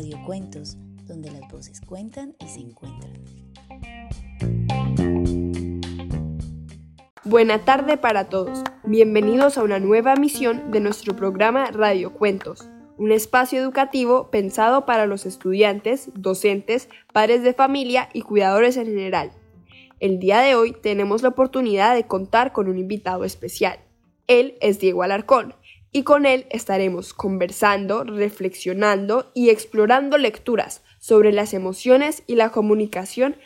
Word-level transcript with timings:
Radio 0.00 0.18
Cuentos, 0.24 0.78
donde 1.06 1.30
las 1.30 1.42
voces 1.52 1.78
cuentan 1.82 2.34
y 2.40 2.48
se 2.48 2.60
encuentran. 2.60 3.12
Buena 7.22 7.66
tarde 7.66 7.98
para 7.98 8.30
todos. 8.30 8.62
Bienvenidos 8.84 9.58
a 9.58 9.62
una 9.62 9.78
nueva 9.78 10.14
emisión 10.14 10.70
de 10.70 10.80
nuestro 10.80 11.14
programa 11.16 11.70
Radio 11.70 12.14
Cuentos, 12.14 12.66
un 12.96 13.12
espacio 13.12 13.60
educativo 13.60 14.30
pensado 14.30 14.86
para 14.86 15.04
los 15.04 15.26
estudiantes, 15.26 16.08
docentes, 16.14 16.88
padres 17.12 17.42
de 17.42 17.52
familia 17.52 18.08
y 18.14 18.22
cuidadores 18.22 18.78
en 18.78 18.86
general. 18.86 19.32
El 19.98 20.18
día 20.18 20.40
de 20.40 20.54
hoy 20.54 20.72
tenemos 20.72 21.20
la 21.20 21.28
oportunidad 21.28 21.94
de 21.94 22.06
contar 22.06 22.54
con 22.54 22.68
un 22.68 22.78
invitado 22.78 23.24
especial. 23.24 23.78
Él 24.28 24.56
es 24.62 24.80
Diego 24.80 25.02
Alarcón 25.02 25.54
y 25.92 26.02
con 26.02 26.26
él 26.26 26.46
estaremos 26.50 27.14
conversando, 27.14 28.04
reflexionando 28.04 29.30
y 29.34 29.50
explorando 29.50 30.18
lecturas 30.18 30.82
sobre 30.98 31.32
las 31.32 31.54
emociones 31.54 32.22
y 32.26 32.36
la 32.36 32.50
comunicación 32.50 33.36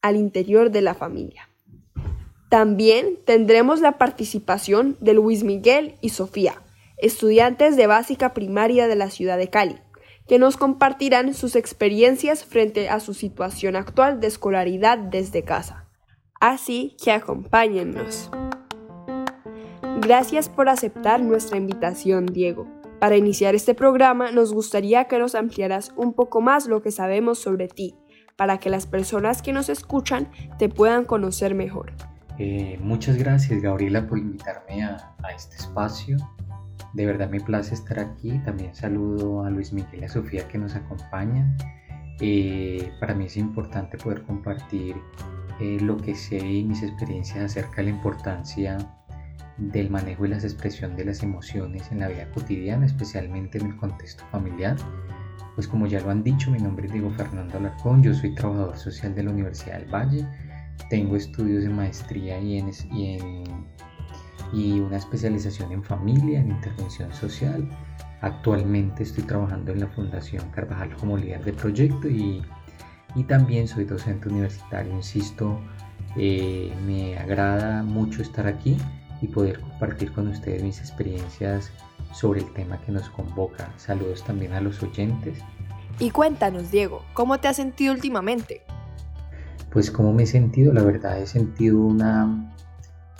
al 0.00 0.16
interior 0.16 0.70
de 0.70 0.82
la 0.82 0.94
familia. 0.94 1.48
También 2.50 3.18
tendremos 3.24 3.80
la 3.80 3.98
participación 3.98 4.96
de 5.00 5.14
Luis 5.14 5.44
Miguel 5.44 5.96
y 6.00 6.10
Sofía, 6.10 6.62
estudiantes 6.96 7.76
de 7.76 7.86
básica 7.86 8.32
primaria 8.32 8.88
de 8.88 8.96
la 8.96 9.10
ciudad 9.10 9.36
de 9.36 9.48
Cali, 9.48 9.78
que 10.26 10.38
nos 10.38 10.56
compartirán 10.56 11.34
sus 11.34 11.56
experiencias 11.56 12.44
frente 12.44 12.88
a 12.88 13.00
su 13.00 13.14
situación 13.14 13.76
actual 13.76 14.20
de 14.20 14.28
escolaridad 14.28 14.98
desde 14.98 15.42
casa. 15.42 15.88
Así 16.40 16.96
que 17.02 17.12
acompáñennos. 17.12 18.30
Gracias 20.00 20.48
por 20.48 20.68
aceptar 20.68 21.20
nuestra 21.20 21.58
invitación, 21.58 22.26
Diego. 22.26 22.66
Para 23.00 23.16
iniciar 23.16 23.54
este 23.54 23.74
programa 23.74 24.30
nos 24.30 24.52
gustaría 24.52 25.04
que 25.04 25.18
nos 25.18 25.34
ampliaras 25.34 25.92
un 25.96 26.14
poco 26.14 26.40
más 26.40 26.66
lo 26.66 26.82
que 26.82 26.92
sabemos 26.92 27.40
sobre 27.40 27.68
ti, 27.68 27.94
para 28.36 28.58
que 28.58 28.70
las 28.70 28.86
personas 28.86 29.42
que 29.42 29.52
nos 29.52 29.68
escuchan 29.68 30.30
te 30.58 30.68
puedan 30.68 31.04
conocer 31.04 31.54
mejor. 31.54 31.92
Eh, 32.38 32.78
muchas 32.80 33.16
gracias 33.16 33.60
Gabriela 33.60 34.06
por 34.06 34.18
invitarme 34.18 34.84
a, 34.84 35.14
este 35.34 35.56
espacio. 35.56 36.16
De 36.94 37.04
verdad 37.04 37.28
me 37.28 37.40
place 37.40 37.74
estar 37.74 37.98
aquí. 37.98 38.38
También 38.44 38.74
saludo 38.74 39.44
a 39.44 39.50
Luis 39.50 39.72
Miguel 39.72 40.02
y 40.02 40.04
a 40.04 40.08
Sofía 40.08 40.46
que 40.48 40.58
nos 40.58 40.74
acompañan. 40.76 41.56
Eh, 42.20 42.92
para 43.00 43.14
mí 43.14 43.26
es 43.26 43.36
importante 43.36 43.98
poder 43.98 44.22
compartir 44.22 44.96
eh, 45.60 45.78
lo 45.80 45.96
que 45.96 46.14
sé 46.14 46.38
y 46.38 46.64
mis 46.64 46.82
experiencias 46.82 47.44
acerca 47.44 47.76
de 47.76 47.84
la 47.84 47.90
importancia 47.90 48.78
del 49.58 49.90
manejo 49.90 50.24
y 50.24 50.28
la 50.28 50.38
expresión 50.38 50.96
de 50.96 51.04
las 51.04 51.22
emociones 51.22 51.90
en 51.90 52.00
la 52.00 52.08
vida 52.08 52.30
cotidiana, 52.30 52.86
especialmente 52.86 53.58
en 53.58 53.66
el 53.66 53.76
contexto 53.76 54.24
familiar. 54.30 54.76
Pues 55.54 55.66
como 55.66 55.86
ya 55.86 56.00
lo 56.00 56.10
han 56.10 56.22
dicho, 56.22 56.50
mi 56.50 56.58
nombre 56.58 56.86
es 56.86 56.92
Diego 56.92 57.10
Fernando 57.10 57.58
Alarcón, 57.58 58.02
yo 58.02 58.14
soy 58.14 58.34
trabajador 58.34 58.76
social 58.76 59.14
de 59.14 59.24
la 59.24 59.30
Universidad 59.30 59.80
del 59.80 59.92
Valle 59.92 60.26
tengo 60.88 61.16
estudios 61.16 61.64
de 61.64 61.70
maestría 61.70 62.40
y, 62.40 62.58
en, 62.58 62.70
y, 64.52 64.80
una 64.80 64.96
especialización 64.96 65.72
en 65.72 65.82
familia, 65.82 66.40
en 66.40 66.50
intervención 66.50 67.12
social. 67.12 67.68
Actualmente 68.20 69.02
estoy 69.02 69.24
trabajando 69.24 69.72
en 69.72 69.80
la 69.80 69.86
Fundación 69.88 70.48
Carvajal 70.50 70.94
como 70.96 71.16
líder 71.16 71.44
de 71.44 71.52
proyecto 71.52 72.08
y, 72.08 72.42
también 73.26 73.66
soy 73.66 73.84
docente 73.84 74.28
universitario. 74.28 74.92
Insisto, 74.92 75.60
eh, 76.16 76.72
me 76.86 77.18
agrada 77.18 77.82
mucho 77.82 78.22
estar 78.22 78.46
aquí 78.46 78.78
y 79.20 79.28
poder 79.28 79.60
compartir 79.60 80.12
con 80.12 80.28
ustedes 80.28 80.62
mis 80.62 80.78
experiencias 80.78 81.70
sobre 82.12 82.40
el 82.40 82.52
tema 82.52 82.80
que 82.82 82.92
nos 82.92 83.08
convoca. 83.10 83.72
Saludos 83.76 84.24
también 84.24 84.52
a 84.52 84.60
los 84.60 84.82
oyentes. 84.82 85.38
Y 85.98 86.10
cuéntanos, 86.10 86.70
Diego, 86.70 87.02
¿cómo 87.12 87.38
te 87.38 87.48
has 87.48 87.56
sentido 87.56 87.92
últimamente? 87.92 88.62
pues 89.70 89.90
cómo 89.90 90.12
me 90.12 90.22
he 90.22 90.26
sentido, 90.26 90.72
la 90.72 90.82
verdad 90.82 91.20
he 91.20 91.26
sentido 91.26 91.80
una 91.80 92.52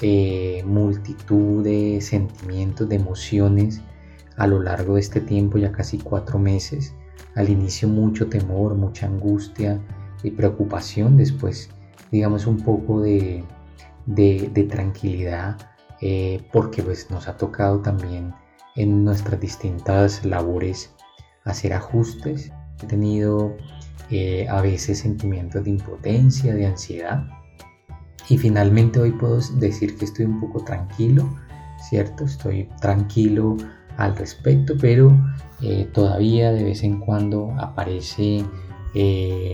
eh, 0.01 0.63
multitud 0.67 1.63
de 1.63 2.01
sentimientos, 2.01 2.89
de 2.89 2.97
emociones 2.97 3.81
a 4.37 4.47
lo 4.47 4.63
largo 4.63 4.95
de 4.95 5.01
este 5.01 5.21
tiempo, 5.21 5.59
ya 5.59 5.73
casi 5.73 5.99
cuatro 5.99 6.39
meses. 6.39 6.95
Al 7.35 7.49
inicio 7.49 7.89
mucho 7.89 8.29
temor, 8.29 8.75
mucha 8.75 9.07
angustia 9.07 9.81
y 10.23 10.31
preocupación, 10.31 11.17
después 11.17 11.71
digamos 12.11 12.47
un 12.47 12.59
poco 12.59 13.03
de, 13.03 13.45
tranquilidad, 14.71 15.59
eh, 16.01 16.41
porque 16.53 16.83
pues 16.83 17.11
nos 17.11 17.27
ha 17.27 17.37
tocado 17.37 17.81
también 17.81 18.33
en 18.77 19.05
nuestras 19.05 19.41
distintas 19.41 20.25
labores 20.25 20.95
hacer 21.45 21.73
ajustes. 21.73 22.53
He 22.83 22.87
tenido 22.87 23.57
eh, 24.11 24.47
a 24.49 24.61
veces 24.61 25.01
sentimientos 25.01 25.65
de 25.65 25.71
impotencia, 25.71 26.55
de 26.55 26.67
ansiedad. 26.67 27.25
Y 28.29 28.39
finalmente 28.39 29.01
hoy 29.01 29.13
puedo 29.13 29.41
decir 29.57 29.97
que 29.97 30.05
estoy 30.05 30.27
un 30.27 30.39
poco 30.39 30.63
tranquilo, 30.63 31.29
¿cierto? 31.89 32.25
Estoy 32.25 32.69
tranquilo 32.81 33.57
al 33.97 34.17
respecto, 34.17 34.75
pero 34.81 35.11
eh, 35.63 35.89
todavía 35.93 36.53
de 36.53 36.63
vez 36.63 36.85
en 36.85 37.01
cuando 37.01 37.53
aparece 37.59 38.45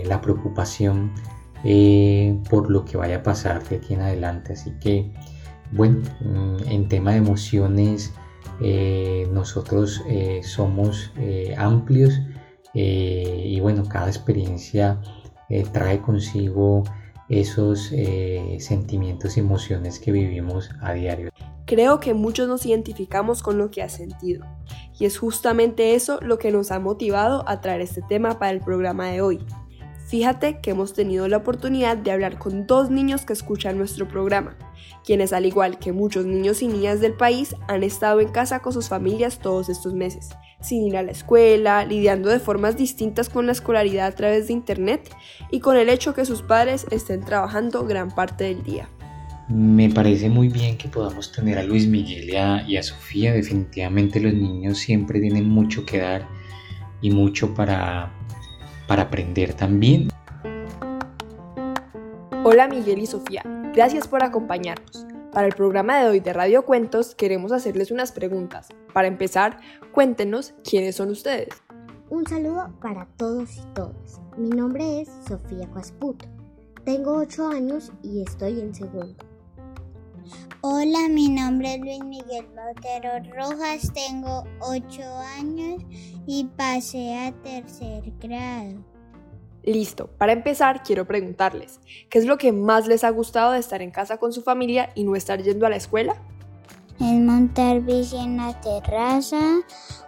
la 0.07 0.23
preocupación 0.23 1.13
por 2.49 2.71
lo 2.71 2.85
que 2.87 2.97
vaya 2.97 3.17
a 3.17 3.23
pasar 3.23 3.63
de 3.69 3.77
aquí 3.77 3.95
en 3.95 4.01
adelante. 4.01 4.55
Así 4.55 4.73
que, 4.81 5.13
bueno, 5.73 6.03
mm, 6.21 6.69
en 6.69 6.89
tema 6.89 7.13
de 7.13 7.19
emociones, 7.19 8.13
nosotros 9.33 10.03
somos 10.43 11.11
amplios 11.57 12.21
eh, 12.75 13.43
y 13.47 13.61
bueno, 13.61 13.85
cada 13.89 14.09
experiencia 14.09 15.01
eh, 15.49 15.65
trae 15.73 16.01
consigo 16.01 16.83
esos 17.29 17.91
eh, 17.93 18.57
sentimientos 18.61 19.37
y 19.37 19.41
emociones 19.41 19.99
que 19.99 20.13
vivimos 20.13 20.71
a 20.83 20.93
diario. 20.93 21.31
Creo 21.67 21.99
que 21.99 22.13
muchos 22.13 22.47
nos 22.47 22.67
identificamos 22.67 23.43
con 23.43 23.57
lo 23.57 23.71
que 23.71 23.83
has 23.83 23.93
sentido 23.93 24.45
y 24.99 25.07
es 25.07 25.17
justamente 25.17 25.95
eso 25.95 26.21
lo 26.21 26.39
que 26.39 26.51
nos 26.51 26.71
ha 26.71 26.79
motivado 26.79 27.49
a 27.49 27.61
traer 27.63 27.81
este 27.81 28.03
tema 28.03 28.39
para 28.39 28.53
el 28.53 28.61
programa 28.61 29.09
de 29.09 29.23
hoy. 29.23 29.41
Fíjate 30.07 30.61
que 30.61 30.71
hemos 30.71 30.93
tenido 30.93 31.29
la 31.29 31.39
oportunidad 31.39 31.97
de 31.97 32.13
hablar 32.13 32.39
con 32.39 32.67
dos 32.67 32.91
niños 32.91 33.25
que 33.25 33.33
escuchan 33.33 33.79
nuestro 33.79 34.07
programa, 34.07 34.57
quienes 35.05 35.33
al 35.33 35.47
igual 35.47 35.79
que 35.79 35.93
muchos 35.93 36.27
niños 36.27 36.63
y 36.63 36.69
niñas 36.69 37.01
del 37.01 37.15
país 37.15 37.55
han 37.69 37.83
estado 37.83 38.21
en 38.21 38.29
casa 38.29 38.61
con 38.61 38.73
sus 38.73 38.89
familias 38.89 39.39
todos 39.39 39.69
estos 39.69 39.95
meses 39.95 40.31
sin 40.65 40.87
ir 40.87 40.97
a 40.97 41.03
la 41.03 41.13
escuela, 41.13 41.85
lidiando 41.85 42.31
de 42.31 42.41
formas 42.41 42.77
distintas 42.77 43.29
con 43.29 43.47
la 43.47 43.53
escolaridad 43.53 44.07
a 44.07 44.13
través 44.13 44.47
de 44.47 44.55
Internet 44.55 45.15
y 45.51 45.61
con 45.61 45.77
el 45.77 45.89
hecho 45.89 46.15
que 46.15 46.25
sus 46.25 46.43
padres 46.43 46.87
estén 46.91 47.21
trabajando 47.21 47.85
gran 47.85 48.11
parte 48.11 48.45
del 48.45 48.63
día. 48.65 48.89
Me 49.49 49.91
parece 49.91 50.31
muy 50.31 50.49
bien 50.49 50.79
que 50.79 50.89
podamos 50.89 51.31
tener 51.31 51.59
a 51.59 51.63
Luis 51.63 51.87
Miguel 51.87 52.31
y 52.67 52.77
a, 52.77 52.83
Sofía. 52.83 53.35
Definitivamente 53.35 54.19
los 54.19 54.33
niños 54.33 54.79
siempre 54.79 55.21
tienen 55.21 55.51
mucho 55.51 55.85
que 55.85 55.99
dar 55.99 56.27
y 57.03 57.11
mucho 57.11 57.53
para, 57.53 58.11
para 58.87 59.03
aprender 59.03 59.55
también. 59.55 60.09
Hola 62.45 62.69
Miguel 62.69 62.99
y 62.99 63.07
Sofía, 63.07 63.43
gracias 63.75 64.07
por 64.07 64.23
acompañarnos. 64.23 65.07
Para 65.33 65.47
el 65.47 65.55
programa 65.55 65.99
de 65.99 66.09
hoy 66.09 66.21
de 66.21 66.33
Radio 66.33 66.65
Cuentos 66.65 67.15
queremos 67.15 67.51
hacerles 67.51 67.91
unas 67.91 68.13
preguntas. 68.13 68.69
Para 68.93 69.09
empezar, 69.09 69.59
cuéntenos 69.93 70.55
quiénes 70.63 70.95
son 70.97 71.11
ustedes. 71.11 71.49
Un 72.11 72.27
saludo 72.27 72.73
para 72.81 73.07
todos 73.17 73.57
y 73.57 73.63
todas. 73.75 74.21
Mi 74.37 74.51
nombre 74.51 75.01
es 75.01 75.09
Sofía 75.27 75.67
Cuasputo. 75.69 76.27
Tengo 76.85 77.17
8 77.17 77.49
años 77.49 77.93
y 78.03 78.23
estoy 78.23 78.61
en 78.61 78.75
segundo. 78.75 79.24
Hola, 80.63 81.09
mi 81.11 81.29
nombre 81.29 81.75
es 81.75 81.81
Luis 81.81 82.05
Miguel 82.05 82.47
Botero 82.47 83.11
Rojas, 83.35 83.93
tengo 83.93 84.45
8 84.61 85.03
años 85.39 85.83
y 86.27 86.45
pasé 86.57 87.19
a 87.19 87.33
tercer 87.43 88.03
grado. 88.19 88.83
Listo, 89.63 90.09
para 90.19 90.33
empezar 90.33 90.83
quiero 90.83 91.07
preguntarles, 91.07 91.81
¿qué 92.09 92.19
es 92.19 92.25
lo 92.25 92.39
que 92.39 92.53
más 92.53 92.87
les 92.87 93.05
ha 93.05 93.11
gustado 93.11 93.53
de 93.53 93.59
estar 93.59 93.83
en 93.83 93.91
casa 93.91 94.17
con 94.17 94.33
su 94.33 94.43
familia 94.43 94.91
y 94.95 95.05
no 95.05 95.17
estar 95.17 95.43
yendo 95.43 95.67
a 95.67 95.71
la 95.71 95.77
escuela? 95.77 96.15
Es 96.99 97.21
montar 97.21 97.81
bici 97.81 98.17
en 98.17 98.39
la 98.39 98.59
terraza, 98.61 99.61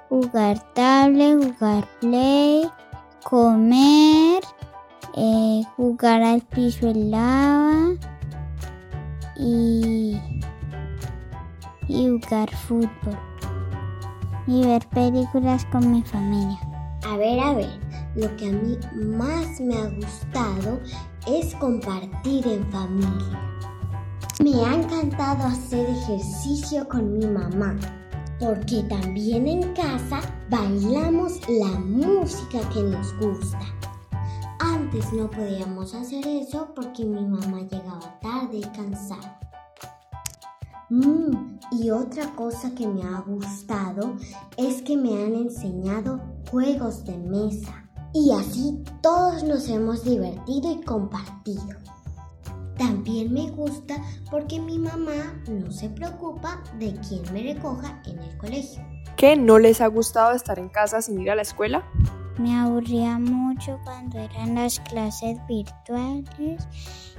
jugar 0.09 0.73
tablet, 0.73 1.37
jugar 1.37 1.87
play, 2.01 2.71
comer, 3.23 4.43
eh, 5.17 5.63
jugar 5.77 6.23
al 6.23 6.41
piso 6.43 6.89
en 6.89 7.11
lava 7.11 8.16
y, 9.39 10.21
y 11.89 12.09
jugar 12.09 12.51
fútbol 12.55 13.19
y 14.47 14.65
ver 14.65 14.87
películas 14.89 15.65
con 15.67 15.91
mi 15.91 16.03
familia. 16.03 16.59
A 17.07 17.17
ver, 17.17 17.41
a 17.41 17.55
ver, 17.55 17.81
lo 18.15 18.35
que 18.37 18.49
a 18.49 18.53
mí 18.53 18.79
más 18.95 19.61
me 19.61 19.77
ha 19.77 19.89
gustado 19.89 20.81
es 21.27 21.55
compartir 21.57 22.47
en 22.47 22.65
familia. 22.71 23.41
Me 24.43 24.53
ha 24.65 24.75
encantado 24.75 25.45
hacer 25.45 25.89
ejercicio 25.89 26.87
con 26.89 27.19
mi 27.19 27.27
mamá, 27.27 27.77
porque 28.39 28.83
también 28.85 29.47
en 29.47 29.73
casa 29.73 30.21
bailamos 30.51 31.41
la 31.49 31.79
música 31.81 32.61
que 32.73 32.83
nos 32.83 33.17
gusta. 33.19 33.76
No 35.13 35.31
podíamos 35.31 35.95
hacer 35.95 36.27
eso 36.27 36.73
porque 36.75 37.05
mi 37.05 37.23
mamá 37.27 37.61
llegaba 37.71 38.19
tarde 38.23 38.59
y 38.59 38.63
cansada. 38.63 39.39
Mm, 40.89 41.59
y 41.73 41.91
otra 41.91 42.35
cosa 42.35 42.75
que 42.75 42.87
me 42.87 43.03
ha 43.03 43.21
gustado 43.21 44.17
es 44.57 44.81
que 44.81 44.97
me 44.97 45.23
han 45.23 45.35
enseñado 45.35 46.23
juegos 46.51 47.05
de 47.05 47.19
mesa. 47.19 47.91
Y 48.15 48.33
así 48.33 48.83
todos 49.03 49.43
nos 49.43 49.69
hemos 49.69 50.03
divertido 50.03 50.73
y 50.73 50.81
compartido. 50.83 51.77
También 52.79 53.35
me 53.35 53.51
gusta 53.51 53.97
porque 54.31 54.59
mi 54.59 54.79
mamá 54.79 55.43
no 55.47 55.71
se 55.71 55.91
preocupa 55.91 56.63
de 56.79 56.99
quién 57.07 57.23
me 57.35 57.43
recoja 57.43 58.01
en 58.07 58.19
el 58.19 58.37
colegio. 58.39 58.83
¿Qué 59.19 59.37
no 59.37 59.59
les 59.59 59.83
ha 59.83 59.89
gustado 59.89 60.35
estar 60.35 60.59
en 60.59 60.71
casa 60.71 61.03
sin 61.03 61.21
ir 61.21 61.31
a 61.31 61.35
la 61.35 61.43
escuela? 61.43 61.85
Me 62.39 62.55
aburría 62.55 63.19
mucho 63.19 63.79
cuando 63.85 64.19
eran 64.19 64.57
las 64.57 64.79
clases 64.81 65.39
virtuales 65.49 66.69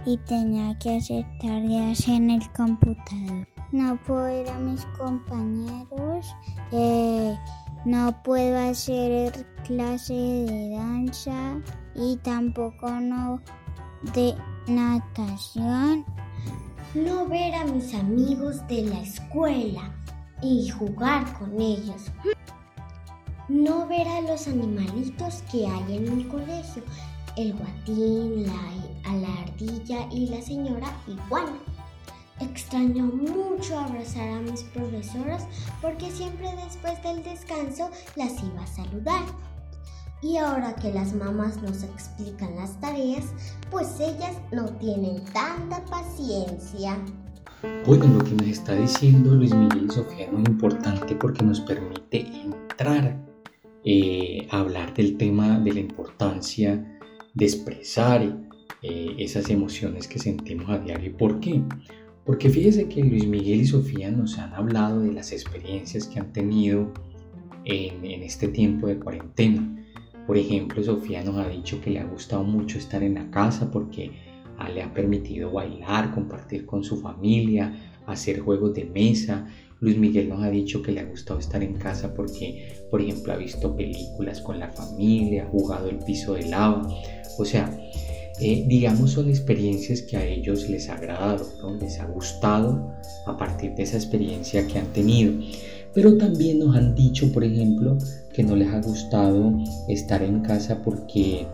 y 0.05 0.17
tenía 0.17 0.77
que 0.77 0.97
hacer 0.97 1.25
tareas 1.41 2.07
en 2.07 2.29
el 2.29 2.51
computador. 2.51 3.47
No 3.71 3.99
puedo 4.05 4.25
ver 4.25 4.47
a 4.49 4.59
mis 4.59 4.85
compañeros, 4.97 6.35
eh, 6.71 7.35
no 7.83 8.21
puedo 8.23 8.59
hacer 8.69 9.47
clase 9.65 10.13
de 10.13 10.69
danza 10.77 11.61
y 11.95 12.17
tampoco 12.17 12.89
no 12.91 13.41
de 14.13 14.35
natación. 14.67 16.05
No 16.93 17.27
ver 17.27 17.55
a 17.55 17.65
mis 17.65 17.93
amigos 17.95 18.65
de 18.67 18.83
la 18.83 19.01
escuela 19.01 19.91
y 20.41 20.69
jugar 20.69 21.37
con 21.37 21.59
ellos. 21.59 22.11
No 23.57 23.87
ver 23.87 24.07
a 24.07 24.21
los 24.21 24.47
animalitos 24.47 25.41
que 25.51 25.65
hay 25.65 25.97
en 25.97 26.19
el 26.19 26.27
colegio. 26.27 26.83
El 27.35 27.53
guatín, 27.53 28.45
la, 28.45 29.09
a 29.09 29.15
la 29.15 29.33
ardilla 29.41 30.07
y 30.11 30.27
la 30.27 30.39
señora 30.43 30.95
iguana. 31.07 31.57
Extraño 32.39 33.05
mucho 33.05 33.79
abrazar 33.79 34.29
a 34.29 34.41
mis 34.41 34.61
profesoras 34.61 35.47
porque 35.81 36.11
siempre 36.11 36.49
después 36.63 37.01
del 37.01 37.23
descanso 37.23 37.89
las 38.15 38.43
iba 38.43 38.61
a 38.61 38.67
saludar. 38.67 39.23
Y 40.21 40.37
ahora 40.37 40.75
que 40.75 40.93
las 40.93 41.15
mamás 41.15 41.59
nos 41.63 41.81
explican 41.81 42.55
las 42.57 42.79
tareas, 42.79 43.25
pues 43.71 43.99
ellas 43.99 44.35
no 44.51 44.65
tienen 44.65 45.25
tanta 45.33 45.83
paciencia. 45.85 46.95
Bueno, 47.87 48.05
lo 48.05 48.23
que 48.23 48.35
nos 48.35 48.45
está 48.45 48.75
diciendo 48.75 49.33
Luis 49.33 49.55
Miguel 49.55 49.89
Sofía 49.89 50.25
es 50.25 50.31
muy 50.31 50.43
importante 50.45 51.15
porque 51.15 51.43
nos 51.43 51.59
permite 51.61 52.19
entrar 52.19 53.26
eh, 53.89 54.45
hablar 54.49 54.93
del 54.93 55.15
tema 55.15 55.61
de 55.61 55.73
la 55.73 55.79
importancia 55.79 56.99
de 57.33 57.45
expresar 57.45 58.37
eh, 58.81 59.15
esas 59.17 59.49
emociones 59.49 60.09
que 60.09 60.19
sentimos 60.19 60.69
a 60.69 60.79
diario. 60.79 61.15
¿Por 61.15 61.39
qué? 61.39 61.61
Porque 62.25 62.49
fíjese 62.49 62.89
que 62.89 63.01
Luis 63.01 63.25
Miguel 63.25 63.61
y 63.61 63.65
Sofía 63.65 64.11
nos 64.11 64.37
han 64.39 64.53
hablado 64.53 64.99
de 64.99 65.13
las 65.13 65.31
experiencias 65.31 66.05
que 66.05 66.19
han 66.19 66.33
tenido 66.33 66.91
en, 67.63 68.03
en 68.03 68.23
este 68.23 68.49
tiempo 68.49 68.87
de 68.87 68.99
cuarentena. 68.99 69.73
Por 70.25 70.37
ejemplo, 70.37 70.83
Sofía 70.83 71.23
nos 71.23 71.37
ha 71.37 71.47
dicho 71.47 71.79
que 71.79 71.91
le 71.91 72.01
ha 72.01 72.05
gustado 72.05 72.43
mucho 72.43 72.79
estar 72.79 73.01
en 73.03 73.13
la 73.13 73.31
casa 73.31 73.71
porque 73.71 74.11
ah, 74.57 74.67
le 74.67 74.83
ha 74.83 74.93
permitido 74.93 75.49
bailar, 75.49 76.13
compartir 76.13 76.65
con 76.65 76.83
su 76.83 76.97
familia, 76.97 77.73
hacer 78.05 78.41
juegos 78.41 78.73
de 78.73 78.83
mesa. 78.83 79.47
Luis 79.79 79.97
Miguel 79.97 80.29
nos 80.29 80.43
ha 80.43 80.49
dicho 80.49 80.81
que 80.81 80.91
le 80.91 81.01
ha 81.01 81.05
gustado 81.05 81.39
estar 81.39 81.61
en 81.61 81.73
casa 81.73 82.13
porque, 82.13 82.83
por 82.89 83.01
ejemplo, 83.01 83.33
ha 83.33 83.37
visto 83.37 83.75
películas 83.75 84.41
con 84.41 84.59
la 84.59 84.69
familia, 84.71 85.43
ha 85.43 85.49
jugado 85.49 85.89
el 85.89 85.99
piso 85.99 86.33
de 86.33 86.47
lava. 86.47 86.87
O 87.37 87.45
sea, 87.45 87.69
eh, 88.39 88.65
digamos, 88.67 89.11
son 89.11 89.29
experiencias 89.29 90.01
que 90.01 90.17
a 90.17 90.25
ellos 90.25 90.67
les 90.69 90.89
ha 90.89 90.95
agradado, 90.95 91.45
les 91.79 91.99
ha 91.99 92.05
gustado 92.05 92.91
a 93.25 93.37
partir 93.37 93.75
de 93.75 93.83
esa 93.83 93.97
experiencia 93.97 94.65
que 94.67 94.79
han 94.79 94.93
tenido. 94.93 95.33
Pero 95.93 96.17
también 96.17 96.59
nos 96.59 96.75
han 96.75 96.95
dicho, 96.95 97.31
por 97.31 97.43
ejemplo, 97.43 97.97
que 98.33 98.43
no 98.43 98.55
les 98.55 98.69
ha 98.69 98.81
gustado 98.81 99.57
estar 99.87 100.21
en 100.23 100.41
casa 100.41 100.83
porque 100.83 101.47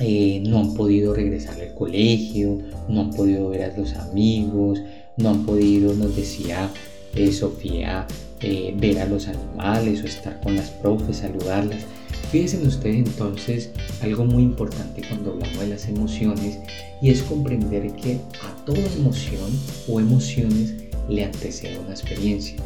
eh, 0.00 0.42
no 0.46 0.60
han 0.60 0.74
podido 0.74 1.14
regresar 1.14 1.60
al 1.60 1.74
colegio, 1.74 2.58
no 2.88 3.02
han 3.02 3.10
podido 3.10 3.50
ver 3.50 3.62
a 3.64 3.76
los 3.76 3.94
amigos, 3.94 4.82
no 5.16 5.30
han 5.30 5.46
podido, 5.46 5.94
nos 5.94 6.16
decía 6.16 6.70
eh, 7.14 7.32
Sofía, 7.32 8.06
eh, 8.40 8.74
ver 8.76 8.98
a 8.98 9.06
los 9.06 9.28
animales 9.28 10.02
o 10.02 10.06
estar 10.06 10.40
con 10.40 10.56
las 10.56 10.70
profes, 10.70 11.18
saludarlas. 11.18 11.82
Fíjense 12.30 12.66
ustedes 12.66 12.96
entonces 12.96 13.70
algo 14.02 14.24
muy 14.24 14.42
importante 14.42 15.02
cuando 15.08 15.32
hablamos 15.32 15.60
de 15.60 15.68
las 15.68 15.88
emociones 15.88 16.58
y 17.00 17.10
es 17.10 17.22
comprender 17.22 17.92
que 17.92 18.18
a 18.42 18.64
toda 18.64 18.80
emoción 18.96 19.50
o 19.88 20.00
emociones 20.00 20.74
le 21.08 21.24
antecede 21.24 21.78
una 21.78 21.90
experiencia. 21.90 22.56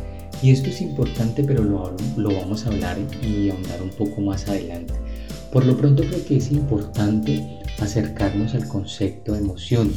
Y 0.42 0.50
esto 0.50 0.70
es 0.70 0.80
importante, 0.80 1.42
pero 1.44 1.64
lo, 1.64 1.94
lo 2.16 2.34
vamos 2.34 2.64
a 2.64 2.70
hablar 2.70 2.96
y 3.22 3.50
ahondar 3.50 3.82
un 3.82 3.90
poco 3.90 4.20
más 4.20 4.48
adelante. 4.48 4.94
Por 5.52 5.66
lo 5.66 5.76
pronto 5.76 6.02
creo 6.04 6.24
que 6.24 6.36
es 6.36 6.52
importante 6.52 7.58
acercarnos 7.80 8.54
al 8.54 8.68
concepto 8.68 9.32
de 9.32 9.40
emociones, 9.40 9.96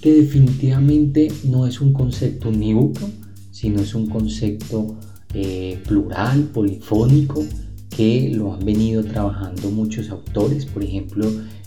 que 0.00 0.14
definitivamente 0.14 1.28
no 1.44 1.66
es 1.66 1.80
un 1.80 1.92
concepto 1.92 2.48
unívoco, 2.48 3.10
sino 3.56 3.80
es 3.80 3.94
un 3.94 4.06
concepto 4.10 4.98
eh, 5.32 5.78
plural, 5.86 6.42
polifónico, 6.52 7.42
que 7.88 8.30
lo 8.34 8.52
han 8.52 8.62
venido 8.62 9.02
trabajando 9.02 9.70
muchos 9.70 10.10
autores, 10.10 10.66
por 10.66 10.84
ejemplo, 10.84 11.26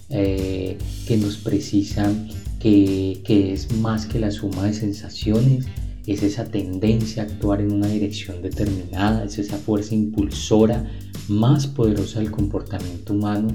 eh, 0.10 0.78
que 1.08 1.18
nos 1.18 1.38
precisan 1.38 2.28
que, 2.60 3.22
que 3.26 3.54
es 3.54 3.76
más 3.78 4.06
que 4.06 4.20
la 4.20 4.30
suma 4.30 4.66
de 4.66 4.74
sensaciones, 4.76 5.66
es 6.06 6.22
esa 6.22 6.46
tendencia 6.46 7.24
a 7.24 7.26
actuar 7.26 7.60
en 7.60 7.72
una 7.72 7.88
dirección 7.88 8.44
determinada, 8.44 9.24
es 9.24 9.40
esa 9.40 9.58
fuerza 9.58 9.96
impulsora 9.96 10.86
más 11.28 11.66
poderosa 11.66 12.20
del 12.20 12.30
comportamiento 12.30 13.16
humano. 13.16 13.48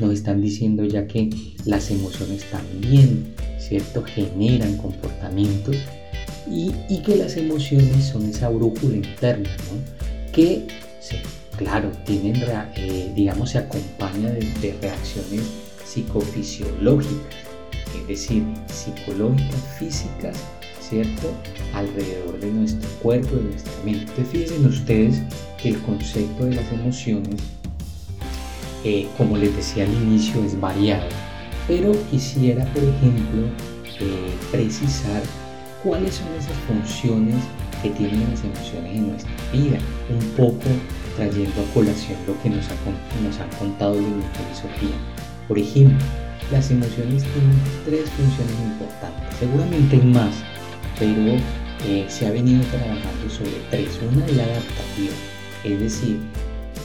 Nos 0.00 0.14
están 0.14 0.40
diciendo 0.40 0.82
ya 0.86 1.06
que 1.06 1.28
las 1.66 1.90
emociones 1.90 2.46
también, 2.50 3.34
¿cierto?, 3.58 4.02
generan 4.02 4.78
comportamientos 4.78 5.76
y, 6.48 6.72
que 7.02 7.16
las 7.16 7.36
emociones 7.36 8.04
son 8.06 8.28
esa 8.28 8.48
brújula 8.48 8.96
interna, 8.96 9.50
¿no? 9.70 10.32
que, 10.32 10.66
claro, 11.56 11.90
tienen, 12.04 12.42
eh, 12.76 13.12
digamos, 13.14 13.50
se 13.50 13.58
acompaña 13.58 14.30
de, 14.30 14.76
reacciones 14.80 15.42
psicofisiológicas, 15.84 17.36
es 18.00 18.08
decir, 18.08 18.42
psicológicas, 18.68 19.60
físicas 19.78 20.36
¿cierto? 20.92 21.32
Alrededor 21.72 22.38
de 22.38 22.50
nuestro 22.50 22.88
cuerpo, 23.02 23.36
de 23.36 23.44
nuestra 23.44 23.72
mente. 23.82 24.24
Fíjense 24.30 24.68
ustedes 24.68 25.22
que 25.60 25.70
el 25.70 25.80
concepto 25.80 26.44
de 26.44 26.56
las 26.56 26.70
emociones, 26.70 27.40
eh, 28.84 29.06
como 29.16 29.38
les 29.38 29.56
decía 29.56 29.84
al 29.84 29.92
inicio, 29.94 30.44
es 30.44 30.60
variado. 30.60 31.08
Pero 31.66 31.92
quisiera, 32.10 32.66
por 32.74 32.82
ejemplo, 32.82 33.46
eh, 34.00 34.34
precisar 34.50 35.22
cuáles 35.82 36.14
son 36.14 36.28
esas 36.38 36.56
funciones 36.66 37.36
que 37.82 37.90
tienen 37.90 38.30
las 38.30 38.44
emociones 38.44 38.96
en 38.96 39.08
nuestra 39.08 39.32
vida. 39.52 39.78
Un 40.10 40.28
poco 40.36 40.68
trayendo 41.16 41.60
a 41.60 41.74
colación 41.74 42.18
lo 42.26 42.40
que 42.42 42.50
nos 42.50 42.64
ha, 42.68 42.74
nos 43.22 43.38
ha 43.40 43.58
contado 43.58 43.94
Luis 43.94 44.24
y 44.52 44.54
Sofía. 44.54 44.96
Por 45.48 45.58
ejemplo, 45.58 45.98
las 46.50 46.70
emociones 46.70 47.24
tienen 47.24 47.58
tres 47.84 48.10
funciones 48.10 48.56
importantes. 48.64 49.38
Seguramente 49.38 49.96
hay 49.96 50.02
más, 50.02 50.34
pero 50.98 51.36
eh, 51.86 52.06
se 52.08 52.26
ha 52.26 52.30
venido 52.30 52.62
trabajando 52.66 53.28
sobre 53.28 53.52
tres. 53.70 53.98
Una 54.12 54.24
es 54.26 54.36
la 54.36 54.44
adaptación, 54.44 55.14
es 55.64 55.80
decir, 55.80 56.18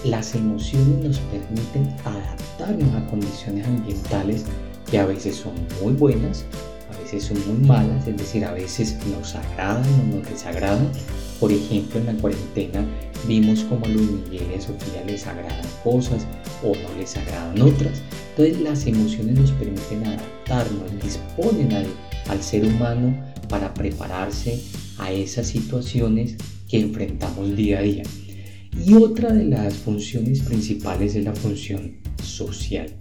las 0.04 0.36
emociones 0.36 0.98
nos 1.04 1.20
permiten 1.20 1.94
adaptarnos 2.06 2.96
a 2.96 3.08
condiciones 3.08 3.66
ambientales 3.66 4.46
que 4.90 5.00
a 5.00 5.06
veces 5.06 5.36
son 5.36 5.54
muy 5.82 5.94
buenas, 5.94 6.46
a 6.92 6.98
veces 7.02 7.24
son 7.24 7.38
muy 7.48 7.68
malas, 7.68 8.08
es 8.08 8.18
decir, 8.18 8.46
a 8.46 8.54
veces 8.54 8.98
nos 9.08 9.36
agradan 9.36 9.84
o 9.84 10.16
nos 10.16 10.30
desagradan. 10.30 10.90
Por 11.40 11.52
ejemplo, 11.52 12.00
en 12.00 12.08
la 12.08 12.14
cuarentena 12.14 12.86
vimos 13.28 13.62
como 13.66 13.86
a 13.86 13.90
Luis 13.90 14.10
Miguel 14.10 14.48
y 14.52 14.58
a 14.58 14.62
Sofía 14.62 15.04
les 15.06 15.28
agradan 15.28 15.66
cosas 15.84 16.26
o 16.64 16.74
no 16.76 16.98
les 16.98 17.16
agradan 17.18 17.62
otras. 17.62 18.02
Entonces 18.32 18.62
las 18.62 18.86
emociones 18.86 19.40
nos 19.40 19.52
permiten 19.52 20.06
adaptarnos, 20.06 21.04
disponen 21.04 21.74
al, 21.74 21.88
al 22.30 22.42
ser 22.42 22.66
humano 22.66 23.16
para 23.50 23.74
prepararse 23.74 24.62
a 24.98 25.12
esas 25.12 25.48
situaciones 25.48 26.36
que 26.68 26.80
enfrentamos 26.80 27.56
día 27.56 27.80
a 27.80 27.82
día. 27.82 28.04
Y 28.86 28.94
otra 28.94 29.34
de 29.34 29.46
las 29.46 29.76
funciones 29.76 30.42
principales 30.42 31.16
es 31.16 31.24
la 31.24 31.34
función 31.34 31.98
social. 32.24 32.94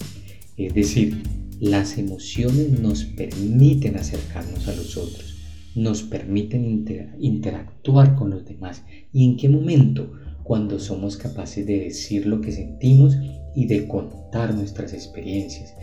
Es 0.57 0.73
decir, 0.75 1.23
las 1.61 1.99
emociones 1.99 2.79
nos 2.81 3.05
permiten 3.05 3.97
acercarnos 3.97 4.69
a 4.69 4.75
los 4.75 4.97
otros, 4.97 5.37
nos 5.75 6.03
permiten 6.03 6.85
interactuar 7.19 8.15
con 8.15 8.31
los 8.31 8.45
demás. 8.45 8.83
¿Y 9.13 9.25
en 9.25 9.37
qué 9.37 9.49
momento? 9.49 10.13
Cuando 10.43 10.79
somos 10.79 11.17
capaces 11.17 11.67
de 11.67 11.81
decir 11.81 12.27
lo 12.27 12.41
que 12.41 12.53
sentimos 12.53 13.17
y 13.55 13.67
de 13.67 13.89
contar 13.89 14.55
nuestras 14.55 14.93
experiencias. 14.93 15.75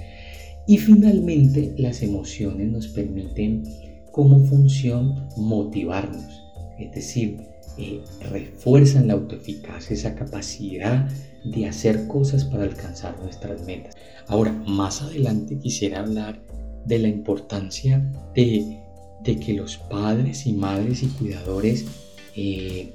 Y 0.68 0.78
finalmente, 0.78 1.74
las 1.78 2.02
emociones 2.02 2.72
nos 2.72 2.88
permiten 2.88 3.64
como 4.12 4.46
función 4.46 5.28
motivarnos, 5.36 6.44
es 6.80 6.92
decir, 6.92 7.38
eh, 7.78 8.02
refuerzan 8.32 9.08
la 9.08 9.14
autoeficacia, 9.14 9.96
esa 9.96 10.16
capacidad 10.16 11.10
de 11.44 11.68
hacer 11.68 12.08
cosas 12.08 12.46
para 12.46 12.64
alcanzar 12.64 13.18
nuestras 13.22 13.66
metas. 13.66 13.96
Ahora, 14.28 14.52
más 14.52 15.02
adelante 15.02 15.58
quisiera 15.58 16.00
hablar 16.00 16.40
de 16.86 17.00
la 17.00 17.08
importancia 17.08 18.04
de, 18.36 18.80
que 19.24 19.54
los 19.54 19.78
padres 19.78 20.46
y 20.46 20.54
madres 20.54 21.04
y 21.04 21.08
cuidadores, 21.08 21.86
eh, 22.36 22.94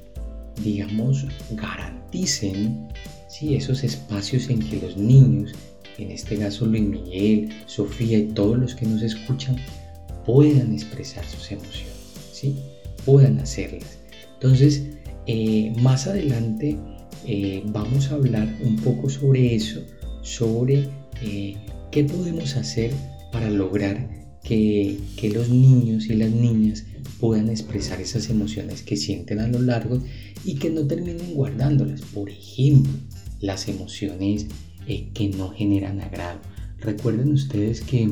digamos, 0.62 1.26
garanticen 1.52 2.88
¿sí? 3.28 3.54
esos 3.54 3.84
espacios 3.84 4.48
en 4.50 4.60
que 4.60 4.80
los 4.80 4.96
niños, 4.96 5.52
en 5.98 6.10
este 6.10 6.36
caso 6.36 6.66
Luis 6.66 6.82
Miguel, 6.82 7.50
Sofía 7.66 8.18
y 8.18 8.26
todos 8.28 8.58
los 8.58 8.74
que 8.74 8.86
nos 8.86 9.02
escuchan, 9.02 9.56
puedan 10.24 10.74
expresar 10.74 11.24
sus 11.24 11.50
emociones, 11.50 11.94
¿sí? 12.32 12.56
puedan 13.04 13.38
hacerlas. 13.38 13.98
Entonces, 14.34 14.82
eh, 15.26 15.72
más 15.80 16.06
adelante 16.06 16.78
eh, 17.26 17.62
vamos 17.66 18.10
a 18.10 18.14
hablar 18.14 18.54
un 18.64 18.76
poco 18.76 19.08
sobre 19.08 19.54
eso, 19.54 19.82
sobre 20.22 20.88
eh, 21.22 21.56
qué 21.90 22.04
podemos 22.04 22.56
hacer 22.56 22.92
para 23.32 23.50
lograr 23.50 24.08
que, 24.42 24.98
los 25.32 25.48
niños 25.50 26.06
y 26.06 26.14
las 26.14 26.30
niñas 26.30 26.84
puedan 27.20 27.48
expresar 27.50 28.00
esas 28.00 28.30
emociones 28.30 28.82
que 28.82 28.96
sienten 28.96 29.40
a 29.40 29.48
lo 29.48 29.60
largo 29.60 30.02
y 30.44 30.54
que 30.54 30.70
no 30.70 30.86
terminen 30.86 31.34
guardándolas. 31.34 32.00
Por 32.00 32.30
ejemplo, 32.30 32.92
las 33.40 33.68
emociones 33.68 34.46
que 34.86 35.28
no 35.36 35.50
generan 35.50 36.00
agrado. 36.00 36.40
Recuerden 36.80 37.32
ustedes 37.32 37.82
que 37.82 38.08